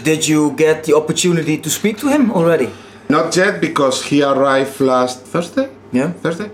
[0.03, 2.69] Did you get the opportunity to speak to him already?
[3.09, 5.69] Not yet because he arrived last Thursday.
[5.91, 6.11] Yeah.
[6.11, 6.49] Thursday.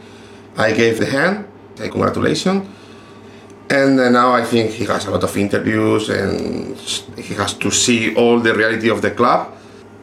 [0.57, 2.67] I gave the hand, say congratulations.
[3.69, 6.75] And uh, now I think he has a lot of interviews and
[7.17, 9.55] he has to see all the reality of the club.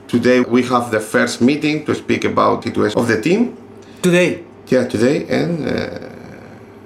[0.09, 3.57] Today we have the first meeting to speak about the situation of the team.
[4.03, 4.45] Today.
[4.69, 5.99] Yeah, today and uh,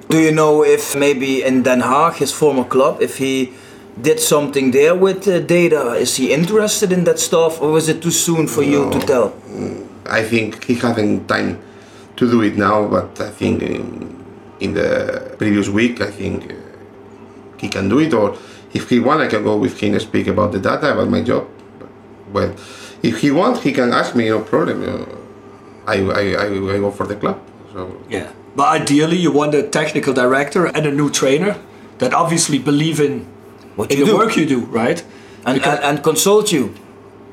[0.09, 3.53] Do you know if maybe in Den Haag, his former club, if he
[4.01, 5.93] did something there with uh, data?
[5.93, 9.32] Is he interested in that stuff or is it too soon for you to tell?
[10.07, 11.59] I think he hasn't time
[12.16, 12.86] to do it now.
[12.86, 14.24] But I think in,
[14.61, 16.57] in the previous week I think uh,
[17.59, 18.12] he can do it.
[18.12, 18.36] Or
[18.72, 21.22] if he want, I can go with him and speak about the data about my
[21.22, 21.47] job.
[22.32, 22.55] Well,
[23.03, 24.28] if he want, he can ask me.
[24.28, 24.82] No problem.
[24.82, 25.16] Uh,
[25.86, 27.41] I, I, I, I go for the club.
[27.72, 28.30] So Yeah.
[28.57, 31.57] But ideally, you want a technical director and a new trainer
[31.99, 33.26] that obviously believe in,
[33.77, 34.18] What in you the do.
[34.18, 35.03] work you do, right?
[35.47, 36.75] and, Because- and, and consult you.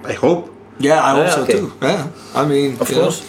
[0.06, 0.54] I hope.
[0.80, 1.54] Yeah, I hope Yeah, so okay.
[1.54, 1.74] too.
[1.82, 3.02] Yeah, I mean, Of you know.
[3.04, 3.24] course.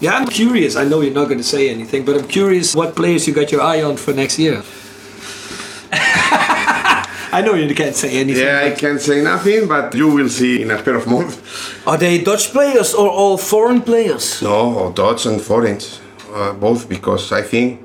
[0.00, 0.76] Yeah, I'm curious.
[0.76, 3.50] I know you're not going to say anything, but I'm curious what players you got
[3.52, 4.62] your eye on for next year.
[7.34, 8.42] I know you can't say anything.
[8.44, 11.38] Yeah, I can't say nothing, but you will see in a pair of months.
[11.86, 14.42] Are they Dutch players or all foreign players?
[14.42, 16.00] No, Dutch and foreigns,
[16.34, 17.80] uh, both, because I think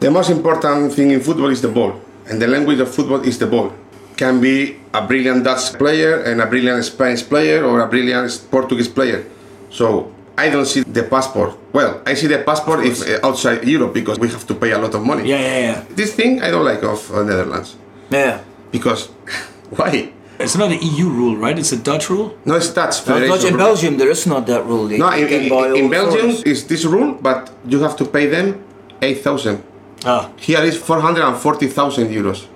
[0.00, 1.98] the most important thing in football is the ball,
[2.28, 3.72] and the language of football is the ball.
[4.16, 8.88] Can be a brilliant Dutch player and a brilliant Spanish player or a brilliant Portuguese
[8.88, 9.26] player.
[9.70, 11.58] So I don't see the passport.
[11.72, 14.78] Well, I see the passport if uh, outside Europe because we have to pay a
[14.78, 15.28] lot of money.
[15.28, 15.84] Yeah, yeah, yeah.
[15.90, 17.76] This thing I don't like of uh, Netherlands
[18.10, 18.40] Yeah.
[18.70, 19.08] because
[19.70, 20.10] why?
[20.38, 21.56] It's not an EU rule, right?
[21.58, 22.36] It's a Dutch rule.
[22.44, 23.18] No, it's Dutch No.
[23.26, 23.56] Dutch in.
[23.56, 24.86] Belgium, there is not that rule.
[24.88, 28.62] They No, in, in, in Belgium is this rule, but you have to pay them
[29.02, 29.62] eight thousand.
[30.06, 32.46] Ah, Here is 440,000 euros.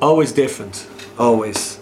[0.00, 0.86] always different.
[1.18, 1.78] Always.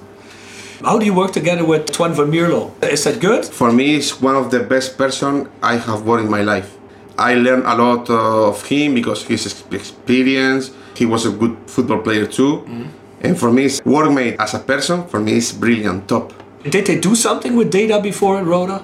[0.82, 2.70] How do you work together with Twan van Mierlo?
[2.82, 3.44] Is that good?
[3.46, 6.76] For me, it's one of the best person I have worked in my life.
[7.18, 10.70] I learned a lot of him because his experience.
[10.94, 12.62] He was a good football player too.
[13.22, 16.32] And for me, his workmate as a person, for me, is brilliant, top.
[16.68, 18.82] Did they do something with data before at Roda?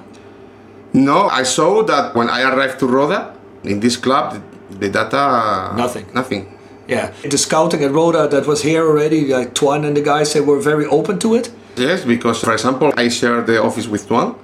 [0.92, 4.40] No, I saw that when I arrived to Roda, in this club,
[4.80, 5.74] the, data...
[5.76, 6.06] Nothing.
[6.12, 6.58] Nothing.
[6.88, 7.12] Yeah.
[7.22, 10.60] The scouting at Roda that was here already, like Twan and the guys, they were
[10.60, 11.52] very open to it.
[11.76, 14.34] Yes, because for example, I share the office with Twan,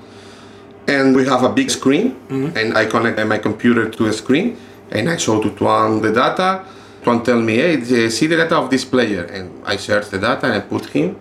[0.86, 4.56] and we have a big screen, and I connect my computer to a screen,
[4.90, 6.64] and I show to Twan the data.
[7.02, 10.46] Twan tell me, hey, see the data of this player, and I search the data
[10.46, 11.16] and I put him.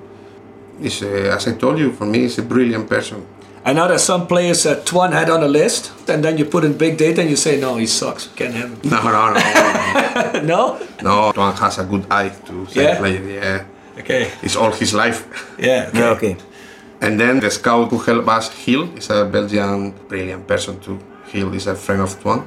[0.80, 0.86] Uh,
[1.36, 3.26] as I told you, for me, he's a brilliant person.
[3.68, 6.64] I know there's some players that Twan had on the list, and then you put
[6.64, 8.80] in big data and you say, no, he sucks, can't have him.
[8.92, 10.80] No, no, no, no?
[11.02, 11.32] no.
[11.34, 12.98] Twan has a good eye to say Yeah?
[13.00, 13.22] player.
[13.24, 13.66] Yeah,
[14.00, 14.32] Okay.
[14.44, 15.26] it's all his life.
[15.58, 15.88] Yeah.
[15.90, 16.00] Okay.
[16.00, 16.38] Yeah, okay.
[17.02, 21.00] And then the scout who helped us, Hill, is a Belgian brilliant person too.
[21.28, 22.46] Hill is a friend of Twan.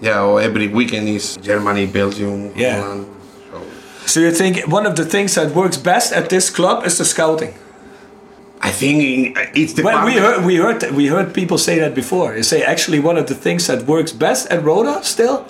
[0.00, 2.80] Yeah, or every weekend is Germany, Belgium, Yeah.
[2.82, 3.06] Holland.
[3.50, 3.58] So
[4.06, 7.04] So you think one of the things that works best at this club is the
[7.04, 7.54] scouting?
[8.60, 12.34] I think it's the Well, we heard we heard we heard people say that before.
[12.34, 15.46] They say actually one of the things that works best at Roda still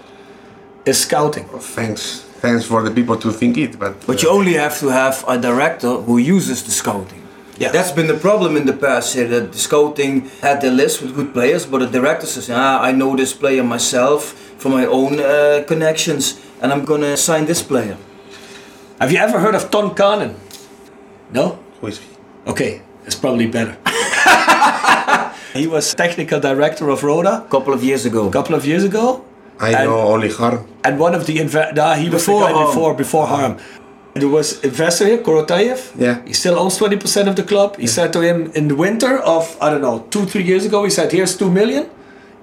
[0.84, 1.44] is scouting.
[1.58, 5.24] Thanks, thanks for the people to think it, but But you only have to have
[5.28, 7.22] a director who uses the scouting.
[7.58, 7.72] Yeah.
[7.72, 11.14] That's been the problem in the past here that the scouting had their list with
[11.14, 15.18] good players, but the director says, ah, I know this player myself from my own
[15.20, 17.96] uh, connections and I'm gonna sign this player.
[19.00, 20.34] Have you ever heard of Ton Caanen?
[21.32, 21.58] No?
[21.80, 22.06] who is he?
[22.46, 23.76] Okay, it's probably better.
[25.54, 28.28] he was technical director of Roda A couple of years ago.
[28.28, 29.24] a couple of years ago.
[29.58, 30.66] I And- know only Harm.
[30.84, 32.66] And one of the inve- nah, he was Before the guy Harm.
[32.66, 33.56] before before Harm.
[34.14, 35.80] There was investor here, Korotayev.
[35.98, 36.16] Yeah.
[36.26, 37.76] He still owns twenty percent of the club.
[37.78, 40.84] He said to him in the winter of I don't know two three years ago.
[40.84, 41.84] He said, "Here's two million,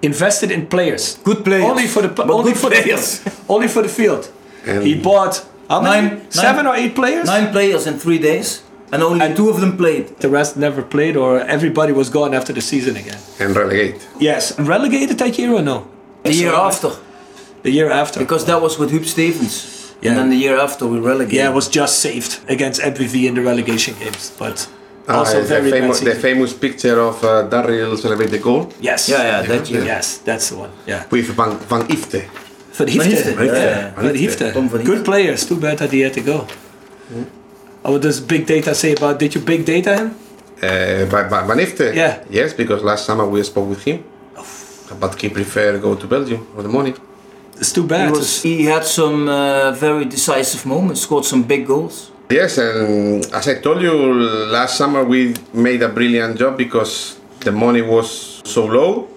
[0.01, 1.17] invested in players.
[1.23, 1.65] Good players.
[1.65, 3.19] Only for the But only good for players.
[3.25, 4.23] the only for the field.
[4.67, 5.35] And- he bought
[5.69, 6.07] how many?
[6.07, 7.25] Nine- Seven nine- or eight players.
[7.25, 8.61] Nine players in three days
[8.93, 10.05] and only two of them played.
[10.23, 13.19] The rest never played, or everybody was gone after the season again.
[13.41, 13.99] and relegate.
[14.19, 15.77] Yes, relegated that year or no?
[16.23, 16.89] The year So, after.
[17.63, 18.19] The year after.
[18.19, 19.55] Because that was with Huub Stevens.
[20.01, 20.09] Yeah.
[20.09, 21.37] And then the year after we relegated.
[21.39, 24.57] yeah, it was just saved against MVV in the relegation games, but
[25.07, 29.09] Ah, also the, very famous, the famous picture of uh, Daryl celebrate the goal Yes.
[29.09, 29.83] Yeah, yeah, that year.
[29.85, 30.71] Yes, that's the one.
[30.87, 31.03] Yeah.
[31.11, 32.21] with Van, Van Ifte.
[32.77, 32.97] Van Hyfte.
[32.97, 33.53] Van Hyfte, Yeah.
[33.53, 34.01] yeah.
[34.01, 34.53] Van Hyfte.
[34.53, 35.45] Tom Van Good players.
[35.45, 36.37] Too bad that he had to go.
[37.15, 37.25] Oh,
[37.83, 39.19] what does big data say about?
[39.19, 40.15] Did you big data him?
[40.61, 41.93] Uh, by, by Van Ifte?
[41.93, 42.23] Yeah.
[42.29, 44.03] Yes, because last summer we spoke with him.
[44.99, 46.93] But he prefer go to Belgium for the money.
[47.57, 48.07] It's too bad.
[48.07, 52.11] He, was, he had some uh, very decisive moments, scored some big goals.
[52.29, 57.51] Yes, and as I told you last summer, we made a brilliant job because the
[57.51, 59.07] money was so low,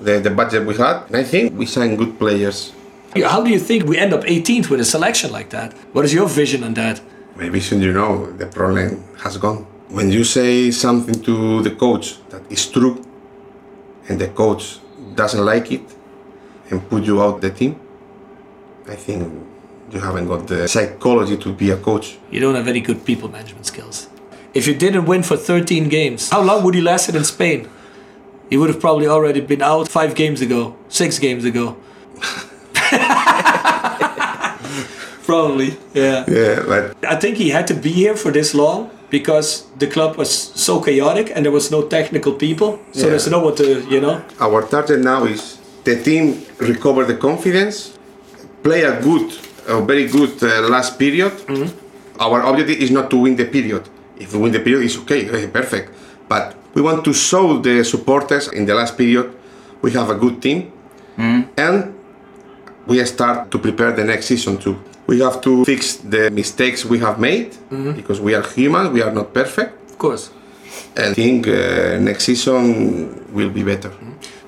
[0.00, 2.72] the, the budget we had, and I think we signed good players.
[3.16, 5.72] How do you think we end up 18th with a selection like that?
[5.92, 7.00] What is your vision on that?
[7.36, 9.66] Maybe soon you know the problem has gone.
[9.88, 13.04] When you say something to the coach that is true,
[14.08, 14.78] and the coach
[15.14, 15.82] doesn't like it
[16.70, 17.80] and put you out the team,
[18.88, 19.32] I think
[19.90, 22.18] you haven't got the psychology to be a coach.
[22.30, 24.08] You don't have any good people management skills.
[24.52, 27.68] If you didn't win for 13 games, how long would he lasted in Spain?
[28.50, 31.76] You would have probably already been out five games ago, six games ago.
[35.34, 36.24] Probably, yeah.
[36.28, 36.82] Yeah, but
[37.14, 40.30] I think he had to be here for this long because the club was
[40.68, 42.70] so chaotic and there was no technical people.
[42.92, 43.10] So Yeah.
[43.10, 44.16] there's no one to, you know.
[44.40, 46.24] our target now is the team
[46.58, 47.76] recover the confidence,
[48.62, 49.26] play a good,
[49.68, 51.32] a very good uh, last period.
[52.18, 53.82] Our objective is not to win the period.
[54.18, 55.22] If we win the period, it's okay,
[55.58, 55.90] perfect.
[56.28, 59.26] But we want to show the supporters in the last period
[59.82, 60.72] we have a good team,
[61.64, 61.92] and
[62.86, 64.76] we start to prepare the next season too.
[65.06, 67.50] We have to fix the mistakes we have made
[67.94, 68.92] because we are human.
[68.92, 69.72] We are not perfect.
[69.90, 70.30] Of course.
[70.96, 73.90] And I think uh, next season will be better.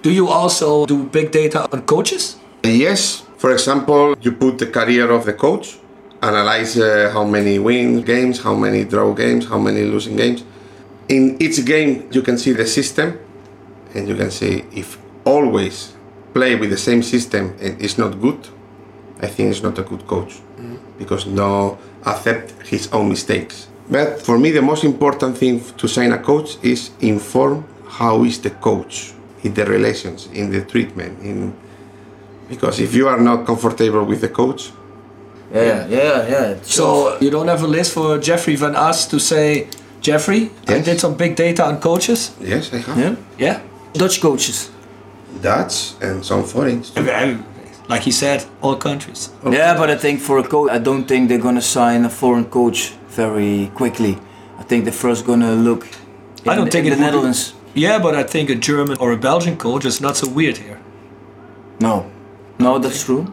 [0.02, 2.36] Do you also do big data on coaches?
[2.62, 5.78] Yes, for example, you put the career of the coach,
[6.22, 10.44] analyze uh, how many win games, how many draw games, how many losing games.
[11.08, 13.18] In each game, you can see the system,
[13.94, 15.92] and you can see if always
[16.32, 18.38] play with the same system and it's not good,
[19.20, 20.34] I think it's not a good coach
[20.98, 23.68] because no accept his own mistakes.
[23.90, 28.40] But for me, the most important thing to sign a coach is inform how is
[28.40, 29.12] the coach
[29.42, 31.54] in the relations, in the treatment, in
[32.48, 34.70] because if you are not comfortable with the coach,
[35.54, 36.54] Yeah, yeah, yeah.
[36.62, 39.68] So you don't have a list for Jeffrey Van As to say,
[40.00, 42.30] Jeffrey, I did some big data on coaches.
[42.40, 43.14] yes, I have yeah?
[43.38, 43.60] Yeah.
[43.92, 44.70] Dutch coaches.
[45.40, 46.92] Dutch and some foreigners.
[47.86, 47.92] Too.
[47.94, 49.30] Like he said, all countries.
[49.44, 52.44] Yeah, but I think for a coach, I don't think they're gonna sign a foreign
[52.44, 54.16] coach very quickly.
[54.58, 55.86] I think they're first gonna look.
[56.44, 57.54] In, I don't think in the would be- Netherlands.
[57.74, 60.78] Yeah, but I think a German or a Belgian coach is not so weird here.
[61.80, 62.06] No,
[62.58, 63.24] no, that's true.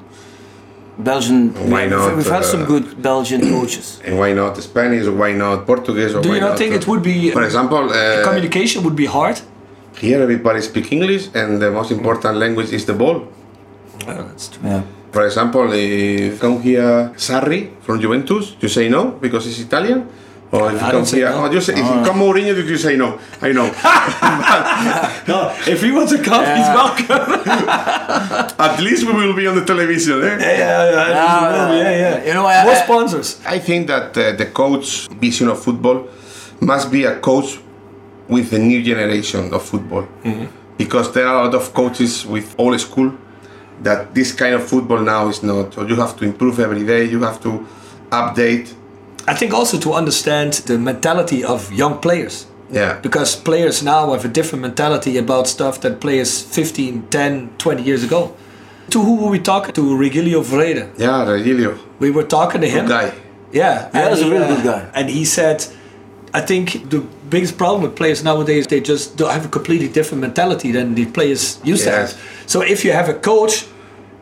[0.99, 1.53] Belgian.
[1.71, 4.01] Why we- not, We've had some uh, good Belgian coaches.
[4.05, 5.07] And why not Spanish?
[5.07, 6.13] Why not Portuguese?
[6.15, 8.95] Or Do why you not think uh, it would be For example, uh, communication would
[8.95, 9.39] be hard?
[9.99, 13.17] here everybody speaks English, and the most important language is the ball.
[14.07, 14.67] Well, that's true.
[14.69, 14.83] Yeah.
[15.11, 20.09] For example, if come here Sarri from Juventus, you say no because he's Italian.
[20.53, 21.45] Or if you I come don't here, no.
[21.45, 23.19] oh, you say, if you come Mourinho, you say no.
[23.41, 23.65] I know.
[25.27, 27.09] No, if he wants to come, he's welcome.
[28.67, 30.21] At least we will be on the television.
[30.21, 30.27] Eh?
[30.27, 32.25] yeah, yeah, yeah, yeah, yeah.
[32.27, 33.41] You know, I, More sponsors.
[33.47, 36.07] I think that uh, the coach vision of football
[36.59, 37.57] must be a coach
[38.27, 40.07] with the new generation of football,
[40.77, 43.11] because there are a lot of coaches with old school
[43.81, 45.73] that this kind of football now is not.
[45.73, 47.05] So you have to improve every day.
[47.05, 47.65] You have to
[48.11, 48.73] update.
[49.27, 52.45] I think also to understand the mentality of young players.
[52.69, 52.99] Yeah.
[52.99, 58.03] Because players now have a different mentality about stuff than players 15, 10, 20 years
[58.03, 58.35] ago.
[58.89, 59.81] To who were we talking to?
[59.81, 60.91] Regilio Vrede.
[60.97, 61.77] Yeah, Regilio.
[61.99, 62.85] We were talking to him.
[62.85, 63.17] Good guy.
[63.51, 64.89] Yeah, Yeah, he's a really uh, good guy.
[64.95, 65.65] And he said,
[66.33, 70.21] I think the biggest problem with players nowadays, they just don't have a completely different
[70.21, 72.09] mentality than the players used to have.
[72.45, 73.65] So if you have a coach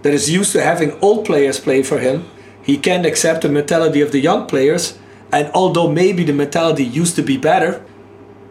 [0.03, 2.17] that is used to having old players play for him,
[2.69, 4.97] he can't accept the mentality of the young players.
[5.31, 7.83] And although maybe the mentality used to be better,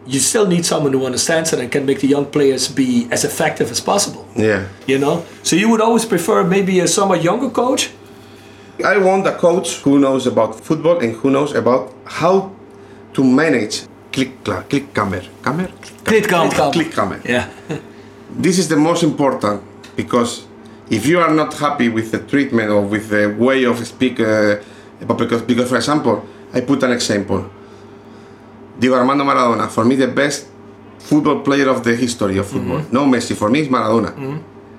[0.05, 3.23] you still need someone who understands it and can make the young players be as
[3.23, 4.23] effective as possible.
[4.35, 4.67] Yeah.
[4.87, 7.91] You know, so you would always prefer maybe a somewhat younger coach.
[8.83, 12.51] I want a coach who knows about football and who knows about how
[13.13, 13.75] to manage
[14.11, 15.69] click click camera camera
[16.03, 16.71] Kleedkamer.
[16.73, 17.19] click camera.
[17.25, 17.47] Yeah.
[18.31, 19.61] This is the most important
[19.95, 20.47] because
[20.89, 24.55] if you are not happy with the treatment or with the way of speak, uh,
[25.17, 27.45] because because for example, I put an example.
[28.79, 30.47] Diego Armando Maradona, for me the best
[30.99, 32.81] football player of the history of football.
[32.91, 34.15] No Messi, for me it's Maradona.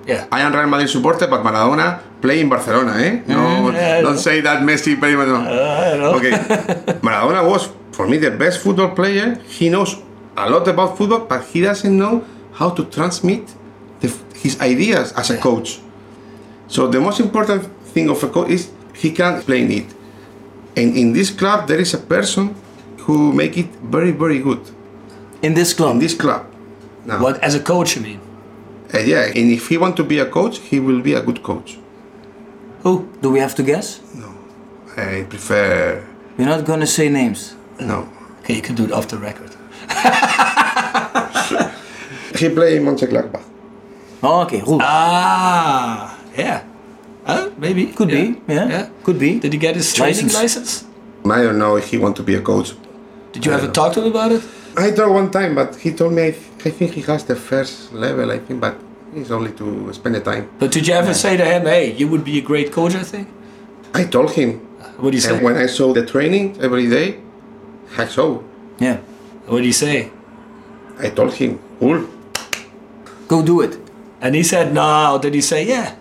[0.07, 0.27] Yeah.
[0.33, 3.21] I am Real Madrid supporter, but Maradona play in Barcelona, eh?
[3.29, 5.21] No, yeah, I don't say that Messi play in.
[5.21, 6.15] I know.
[6.17, 6.31] Okay,
[7.07, 9.37] Maradona was for me the best football player.
[9.49, 9.97] He knows
[10.37, 13.55] a lot about football, but he doesn't know how to transmit
[14.01, 15.81] the, his ideas as a coach.
[16.69, 19.87] So the most important thing of a coach is he can explain it.
[20.77, 22.55] And in this club, there is a person
[23.01, 24.61] who make it very, very good.
[25.43, 25.93] In this club.
[25.93, 26.47] In this club.
[27.05, 28.21] Now, What as a coach, you mean?
[28.95, 31.43] uh, yeah, and if he want to be a coach, he will be a good
[31.43, 31.79] coach.
[32.85, 33.09] Who?
[33.21, 34.01] Do we have to guess?
[34.15, 34.33] No,
[34.97, 36.05] I prefer
[36.39, 37.55] You're not gonna say names.
[37.87, 38.09] No.
[38.41, 39.51] Okay, you can do it off the record.
[42.39, 43.43] He play in Mönchengladbach.
[44.23, 44.81] Oh, okay, goed.
[44.83, 46.17] Ah.
[46.17, 46.63] ah, yeah.
[47.27, 47.51] Huh?
[47.59, 47.87] Maybe.
[47.87, 48.69] Could be, yeah.
[48.69, 48.89] yeah.
[49.05, 49.39] Could be.
[49.39, 50.35] Did he get his training License.
[50.35, 50.85] license?
[51.25, 52.73] I don't know if he want to be a coach.
[53.33, 54.43] Did you I ever don't talk to him about it?
[54.77, 56.29] I talked one time, but he told me I,
[56.65, 58.31] I think he has the first level.
[58.33, 58.75] I think, but
[59.15, 60.49] it's only to spend the time.
[60.59, 62.95] But did you ever say to him, "Hey, you would be a great coach"?
[62.95, 63.29] I think.
[63.95, 64.61] I told him,
[64.99, 65.35] What did he say?
[65.35, 67.19] and when I saw the training every day,
[67.99, 68.41] I saw.
[68.79, 68.99] Yeah.
[69.47, 70.11] What did he say?
[70.99, 72.07] I told him, cool.
[73.29, 73.79] Go do it.
[74.21, 75.95] And he said, "No." Did he say, "Yeah,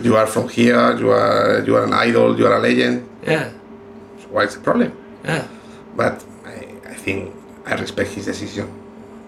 [0.00, 0.96] You are from here.
[0.96, 2.38] You are you are an idol.
[2.38, 3.02] You are a legend.
[3.26, 3.50] yeah,
[4.30, 4.92] What's the problem?
[5.24, 5.44] yeah,
[5.96, 7.34] But I, I think
[7.66, 8.68] I respect his decision.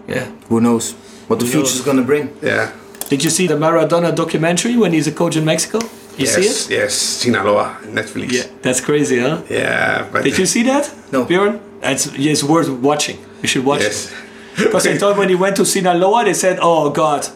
[0.07, 0.25] yeah"?
[0.49, 0.93] Who knows
[1.27, 2.29] what the future is gonna bring?
[2.41, 2.71] Yeah.
[3.09, 5.79] Did you see the Maradona documentary when he's a coach in Mexico?
[6.17, 6.79] You yes, see it?
[6.79, 8.31] Yes, Sinaloa, Netflix.
[8.31, 9.41] Yeah, that's crazy, huh?
[9.49, 10.89] Yeah, but Did you see that?
[11.11, 11.25] No.
[11.25, 11.59] Bjorn?
[11.83, 13.17] It's, it's worth watching.
[13.41, 14.11] You should watch Yes.
[14.11, 14.17] it.
[14.57, 17.27] Because I thought when he went to Sinaloa, they said, oh God,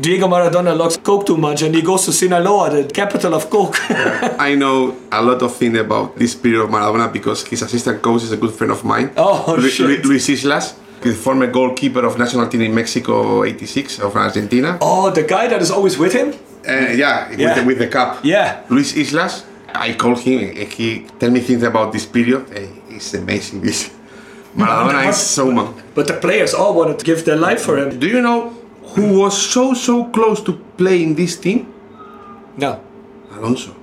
[0.00, 3.76] Diego Maradona likes Coke too much and he goes to Sinaloa, the capital of Coke.
[4.38, 8.22] I know a lot of things about this period of Maradona because his assistant coach
[8.22, 9.10] is a good friend of mine.
[9.16, 9.86] Oh, Lu- shit.
[10.04, 14.78] Lu- Luis Islas, the former goalkeeper of national team in Mexico '86 of Argentina.
[14.80, 16.32] oh, the guy that is always with him?
[16.66, 18.24] Uh, yeah, With, the, with the cup.
[18.24, 18.62] Yeah.
[18.70, 19.44] Luis Islas.
[19.74, 22.44] I called him and he tell me things about this period.
[22.92, 23.62] Hey, it's amazing.
[23.62, 23.90] This
[24.56, 25.72] Maradona is so man.
[25.94, 27.98] But the players all wanted to give their life for him.
[27.98, 28.50] Do you know
[28.94, 31.72] who was so so close to play in this team?
[32.56, 32.80] No.
[33.32, 33.74] Alonso.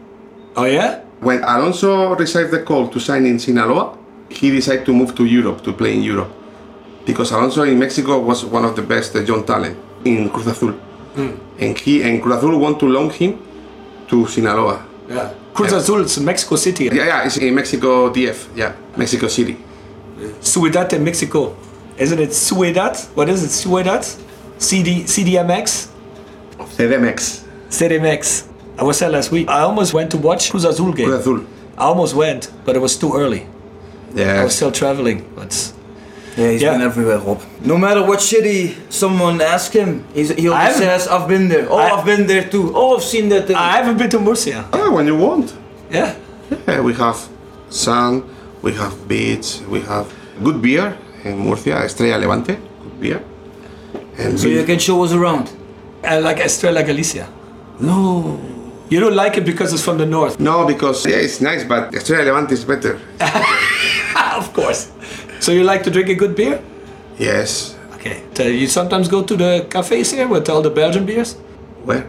[0.56, 1.02] Oh, yeah?
[1.22, 3.98] When Alonso received the call to sign in Sinaloa,
[4.30, 6.30] he decided to move to Europe to play in Europe.
[7.06, 10.76] Because Alonso in Mexico was one of the best uh, young talent in Cruz Azul.
[11.58, 13.42] And he and Cruz Azul want to loan him
[14.08, 14.86] to Sinaloa.
[15.10, 15.34] Yeah.
[15.54, 15.74] Cruz.
[15.74, 16.86] Azul is Mexico City.
[16.86, 19.58] Yeah, yeah, it's in Mexico DF, yeah, Mexico City.
[20.42, 21.56] Ciudad de Mexico.
[21.98, 22.98] Isn't it Ciudad?
[23.16, 23.50] What is it?
[23.50, 24.06] Ciudad?
[24.58, 25.88] CD, CDMX?
[26.58, 27.44] CDMX.
[27.70, 28.48] CDMX.
[28.78, 29.50] I was there last week.
[29.50, 31.08] I almost went to watch Cruz Azul game.
[31.08, 31.46] Cruz Azul.
[31.78, 33.48] I almost went, but it was too early.
[34.14, 34.42] Yeah.
[34.42, 35.30] I was still traveling.
[35.36, 35.74] But
[36.38, 36.72] Yeah, he's Yeah.
[36.74, 37.42] been everywhere, Rob.
[37.66, 41.68] No matter what city someone asks him, he's, he always says, I've been there.
[41.70, 42.72] Oh, I- I've been there too.
[42.76, 43.48] Oh, I've seen that.
[43.48, 43.56] Thing.
[43.56, 44.66] I haven't been to Murcia.
[44.74, 45.54] Yeah, when you want.
[45.92, 46.14] Yeah.
[46.68, 47.18] Yeah, we have
[47.70, 48.24] sun,
[48.62, 50.08] we have beach, we have
[50.44, 53.22] good beer in Murcia, Estrella Levante, good beer.
[54.18, 55.50] And so we- you can show us around.
[56.04, 57.28] I like Estrella Galicia.
[57.80, 58.40] no,
[58.90, 60.40] You don't like it because it's from the north.
[60.40, 63.00] no, because yeah, it's nice, but Estrella Levante is better.
[64.38, 64.88] of course.
[65.50, 66.62] So you like to drink a good beer?
[67.18, 67.76] Yes.
[67.96, 68.22] Okay.
[68.36, 71.34] So you sometimes go to the cafes here with all the Belgian beers?
[71.86, 72.06] Where?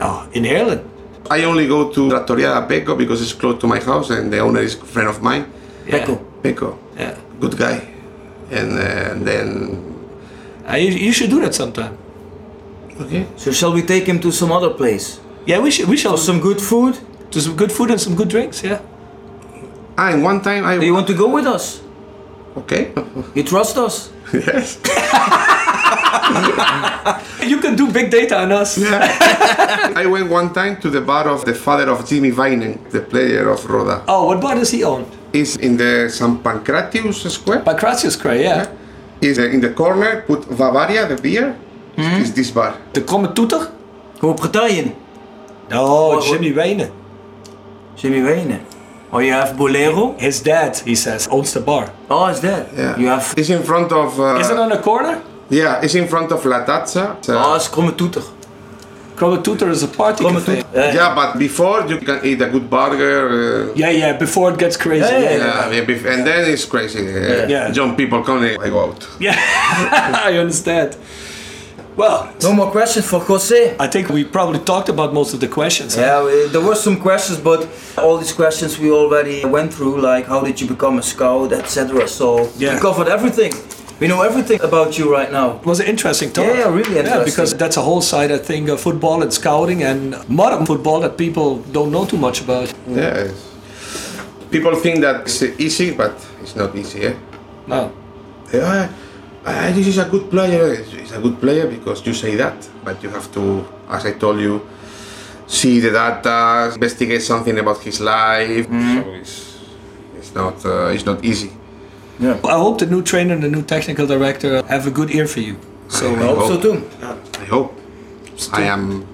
[0.00, 0.84] Oh, in Heerlen.
[1.28, 4.38] I only go to Trattoria da Peco because it's close to my house and the
[4.38, 5.50] owner is a friend of mine.
[5.88, 6.06] Yeah.
[6.06, 6.20] Pecco.
[6.44, 7.18] Peco, Yeah.
[7.40, 7.82] good guy.
[8.52, 9.82] And uh, then,
[10.70, 11.98] Uh, you, you should do that sometime.
[13.00, 13.26] okay.
[13.36, 15.18] So shall we take him to some other place?
[15.46, 15.88] Yeah, we should.
[15.88, 16.94] We shall For some good food?
[17.32, 18.62] to some good food and some good drinks.
[18.62, 18.78] Yeah.
[19.98, 20.78] Ah, and one time I.
[20.78, 21.80] Do you want to go with us?
[22.56, 22.92] Okay.
[23.34, 24.10] You trust us?
[24.32, 24.78] yes.
[27.44, 28.78] You can do big data on us.
[28.82, 33.50] I went one time to the bar of the father of Jimmy Vainen, the player
[33.50, 34.02] of Roda.
[34.08, 35.06] Oh, what bar does he own?
[35.32, 37.60] It's in the San Pancratius Square.
[37.60, 38.68] Pancratius Square, yeah.
[39.20, 41.56] Is uh, in the corner, put Bavaria, the beer,
[41.96, 42.34] is hmm?
[42.34, 42.76] this bar.
[42.92, 43.68] De kromme toeter?
[44.18, 44.94] Groot-Brittannië.
[45.68, 46.90] No, What- Jimmy Wijnen.
[47.96, 48.60] Jimmy Wayne.
[49.14, 50.16] Oh, you have Bolero.
[50.18, 51.92] His dad, he says, owns the bar.
[52.10, 52.66] Oh, his dad.
[52.76, 52.98] Yeah.
[52.98, 53.32] You have.
[53.36, 54.18] It's in front of.
[54.18, 55.22] Uh, Is it on the corner?
[55.50, 57.16] Yeah, it's in front of La Tazza.
[57.18, 58.22] It's, uh, Oh, is Kromme Toeter.
[59.16, 60.62] Kromme toeter is a party Kromme cafe.
[60.62, 60.74] Toeter.
[60.74, 63.68] Eh, yeah, but before you can eat a good burger.
[63.70, 65.04] Uh, Yeah, yeah, before it gets crazy.
[65.04, 65.72] Yeah, Yeah, yeah, yeah.
[65.76, 67.04] yeah, bef- and then it's crazy.
[67.48, 67.72] Yeah.
[67.72, 69.06] Young people come and I go out.
[69.20, 69.36] Yeah,
[70.30, 70.96] I understand.
[71.96, 73.76] Well, No more questions for Jose.
[73.78, 75.96] I think we probably talked about most of the questions.
[75.96, 80.26] Yeah, we- there were some questions, but all these questions we already went through, like
[80.26, 82.08] how did you become a scout, etc.
[82.08, 82.74] So Yeah.
[82.74, 83.52] we covered everything.
[84.00, 85.48] We know everything about you right now.
[85.62, 86.46] It was an interesting talk.
[86.46, 89.84] Yeah, yeah, really Yeah, because that's a whole side, I think, of football and scouting
[89.84, 92.68] and modern football that people don't know too much about.
[92.88, 93.30] Yes.
[94.50, 96.12] People think that it's easy, but
[96.42, 97.00] it's not easy.
[97.06, 97.12] Eh?
[97.68, 97.90] No.
[98.52, 98.88] Yeah,
[99.46, 100.74] uh, this is a good player.
[100.76, 102.54] He's a good player because you say that,
[102.84, 104.60] but you have to, as I told you,
[105.46, 108.66] see the data, investigate something about his life.
[108.66, 109.34] So it's,
[110.18, 111.50] it's not uh, it's not easy.
[112.20, 112.38] Yeah.
[112.44, 115.40] I hope the new trainer and the new technical director have a good ear for
[115.40, 115.56] you.
[115.88, 116.76] So, I I hope so too.
[117.40, 117.74] I hope
[118.52, 119.04] I am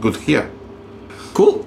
[0.00, 0.50] good here.
[1.32, 1.64] cool.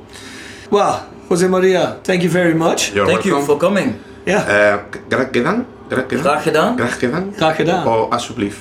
[0.70, 2.94] Well, Jose Maria, thank you very much.
[2.94, 4.00] You're Thank you for coming.
[4.26, 4.76] Yeah, Uh,
[5.10, 5.66] graag gedaan.
[5.96, 6.24] Graag gedaan.
[6.24, 6.78] Graag gedaan.
[6.78, 7.34] Graag gedaan.
[7.38, 7.88] graag gedaan.
[7.88, 8.58] Or alsjeblieft.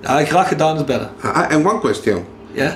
[0.00, 1.10] Ja, graag gedaan is better.
[1.24, 2.72] Uh, and one question: Yeah.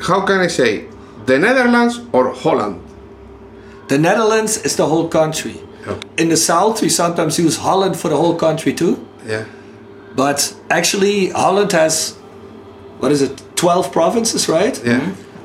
[0.00, 0.86] How can I say
[1.24, 2.76] the Netherlands or Holland?
[3.86, 5.60] The Netherlands is the whole country.
[5.86, 5.96] Yeah.
[6.14, 8.96] In the south, we sometimes use Holland for the whole country too.
[9.26, 9.44] Yeah.
[10.16, 12.14] But actually, Holland has,
[13.00, 14.80] what is it, 12 provinces, right?
[14.84, 15.00] Yeah.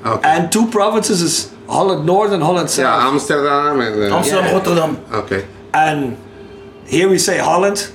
[0.06, 0.30] Okay.
[0.30, 2.86] And two provinces is Holland North and Holland South.
[2.86, 4.12] yeah, Amsterdam and.
[4.12, 4.54] Uh, Amsterdam, Yeah.
[4.58, 4.98] Rotterdam.
[5.14, 5.46] Okay.
[5.74, 6.18] And
[6.88, 7.92] here we say Holland,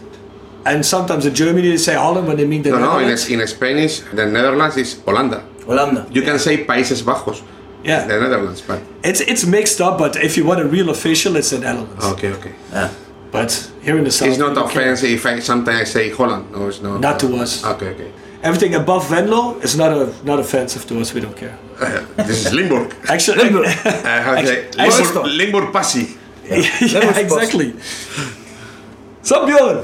[0.64, 2.84] and sometimes in Germany they say Holland when they mean the No, no.
[2.84, 3.28] In, Netherlands.
[3.30, 5.42] in Spanish, the Netherlands is Holanda.
[5.66, 6.06] Hollanda.
[6.14, 7.42] You can say Países Bajos,
[7.84, 11.36] yeah, the Netherlands, but it's it's mixed up, but if you want a real official,
[11.36, 12.04] it's the Netherlands.
[12.12, 12.52] okay, okay.
[12.72, 12.90] Yeah.
[13.30, 13.52] But
[13.82, 14.82] here in the south, It's not we don't care.
[14.82, 16.50] offensive if I, sometimes I say Holland.
[16.50, 17.00] No, it's not.
[17.00, 17.62] Not to us.
[17.62, 18.10] Okay, okay.
[18.42, 21.12] Everything above Venlo is not a not offensive to us.
[21.12, 21.58] We don't care.
[21.78, 22.94] Uh, this is Limburg.
[23.06, 23.66] Actually, Limburg.
[24.14, 26.16] I have Actually- Limburg, Limburg Passie.
[26.48, 27.74] yeah, exactly.
[29.22, 29.78] So Bjorn,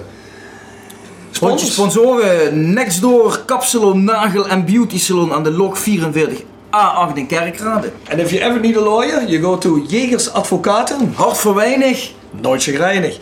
[1.31, 1.73] Sponsors.
[1.73, 7.93] Sponsoren Nextdoor, Kapsalon, Nagel en Beauty Salon aan de Lok 44 A8 in Kerkrade.
[8.11, 11.12] and if you ever need a lawyer, you go to Jegers Advocaten.
[11.16, 12.11] Hart voor weinig.
[12.31, 13.19] Nooit chagrijnig.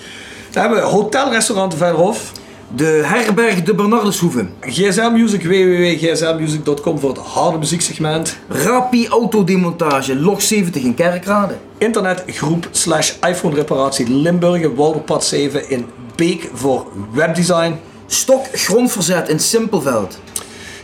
[0.51, 2.33] Dan hebben we hotelrestaurant Verhof.
[2.75, 4.47] De Herberg de Bernardeshoeve.
[4.61, 8.37] GSM Music, www.gsmmusic.com voor het harde muzieksegment.
[8.49, 11.55] Rapi Autodemontage, Lok 70 in Kerkrade.
[11.79, 15.87] Internetgroep slash iPhone reparatie Limburgen, Walderpad 7 in
[16.23, 17.75] Beek voor webdesign.
[18.07, 20.19] Stok Grondverzet in Simpelveld.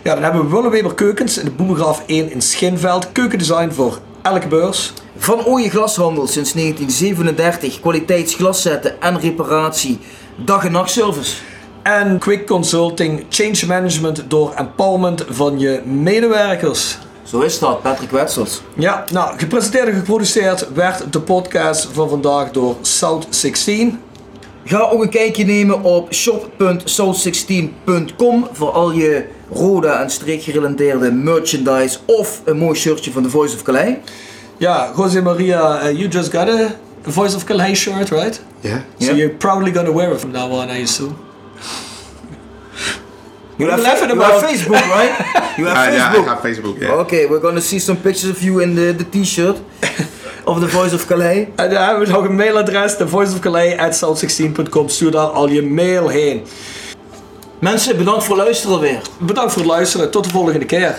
[0.03, 3.13] Ja, dan hebben we Willeweber Keukens in de Boebegraaf 1 in Schinveld.
[3.13, 4.93] Keukendesign voor elke beurs.
[5.17, 7.81] Van Ooyen Glashandel sinds 1937.
[7.81, 9.99] Kwaliteitsglaszetten en reparatie.
[10.37, 11.37] Dag en nachtservice.
[11.83, 16.99] En Quick Consulting, change management door empowerment van je medewerkers.
[17.23, 18.63] Zo is dat, Patrick Wetsels.
[18.75, 24.01] Ja, nou, gepresenteerd en geproduceerd werd de podcast van vandaag door South 16.
[24.69, 32.41] Ga ook een kijkje nemen op shop.south16.com voor al je Roda en streekgerelateerde merchandise of
[32.45, 33.95] een mooi shirtje van The Voice of Calais.
[34.57, 38.41] Ja, Jose Maria, uh, you just got a, Voice of Calais shirt, right?
[38.61, 38.77] Yeah.
[38.99, 39.17] So Yeah.
[39.17, 41.15] you're probably gonna wear it from now on, I assume.
[43.57, 44.51] You have, laughing you have about?
[44.51, 45.11] Facebook, right?
[45.59, 46.27] You have Uh, yeah, I Facebook.
[46.27, 46.81] have Facebook.
[46.81, 47.01] Yeah.
[47.01, 49.57] Okay, we're gonna see some pictures of you in the, the t-shirt
[50.49, 51.47] of The Voice of Calais.
[51.57, 54.89] En dan hebben we nog een mailadres, thevoiceofcalais.south16.com.
[54.89, 56.43] Stuur daar al je mail heen.
[57.59, 59.01] Mensen, bedankt voor het luisteren weer.
[59.19, 60.11] Bedankt voor het luisteren.
[60.11, 60.99] Tot de volgende keer.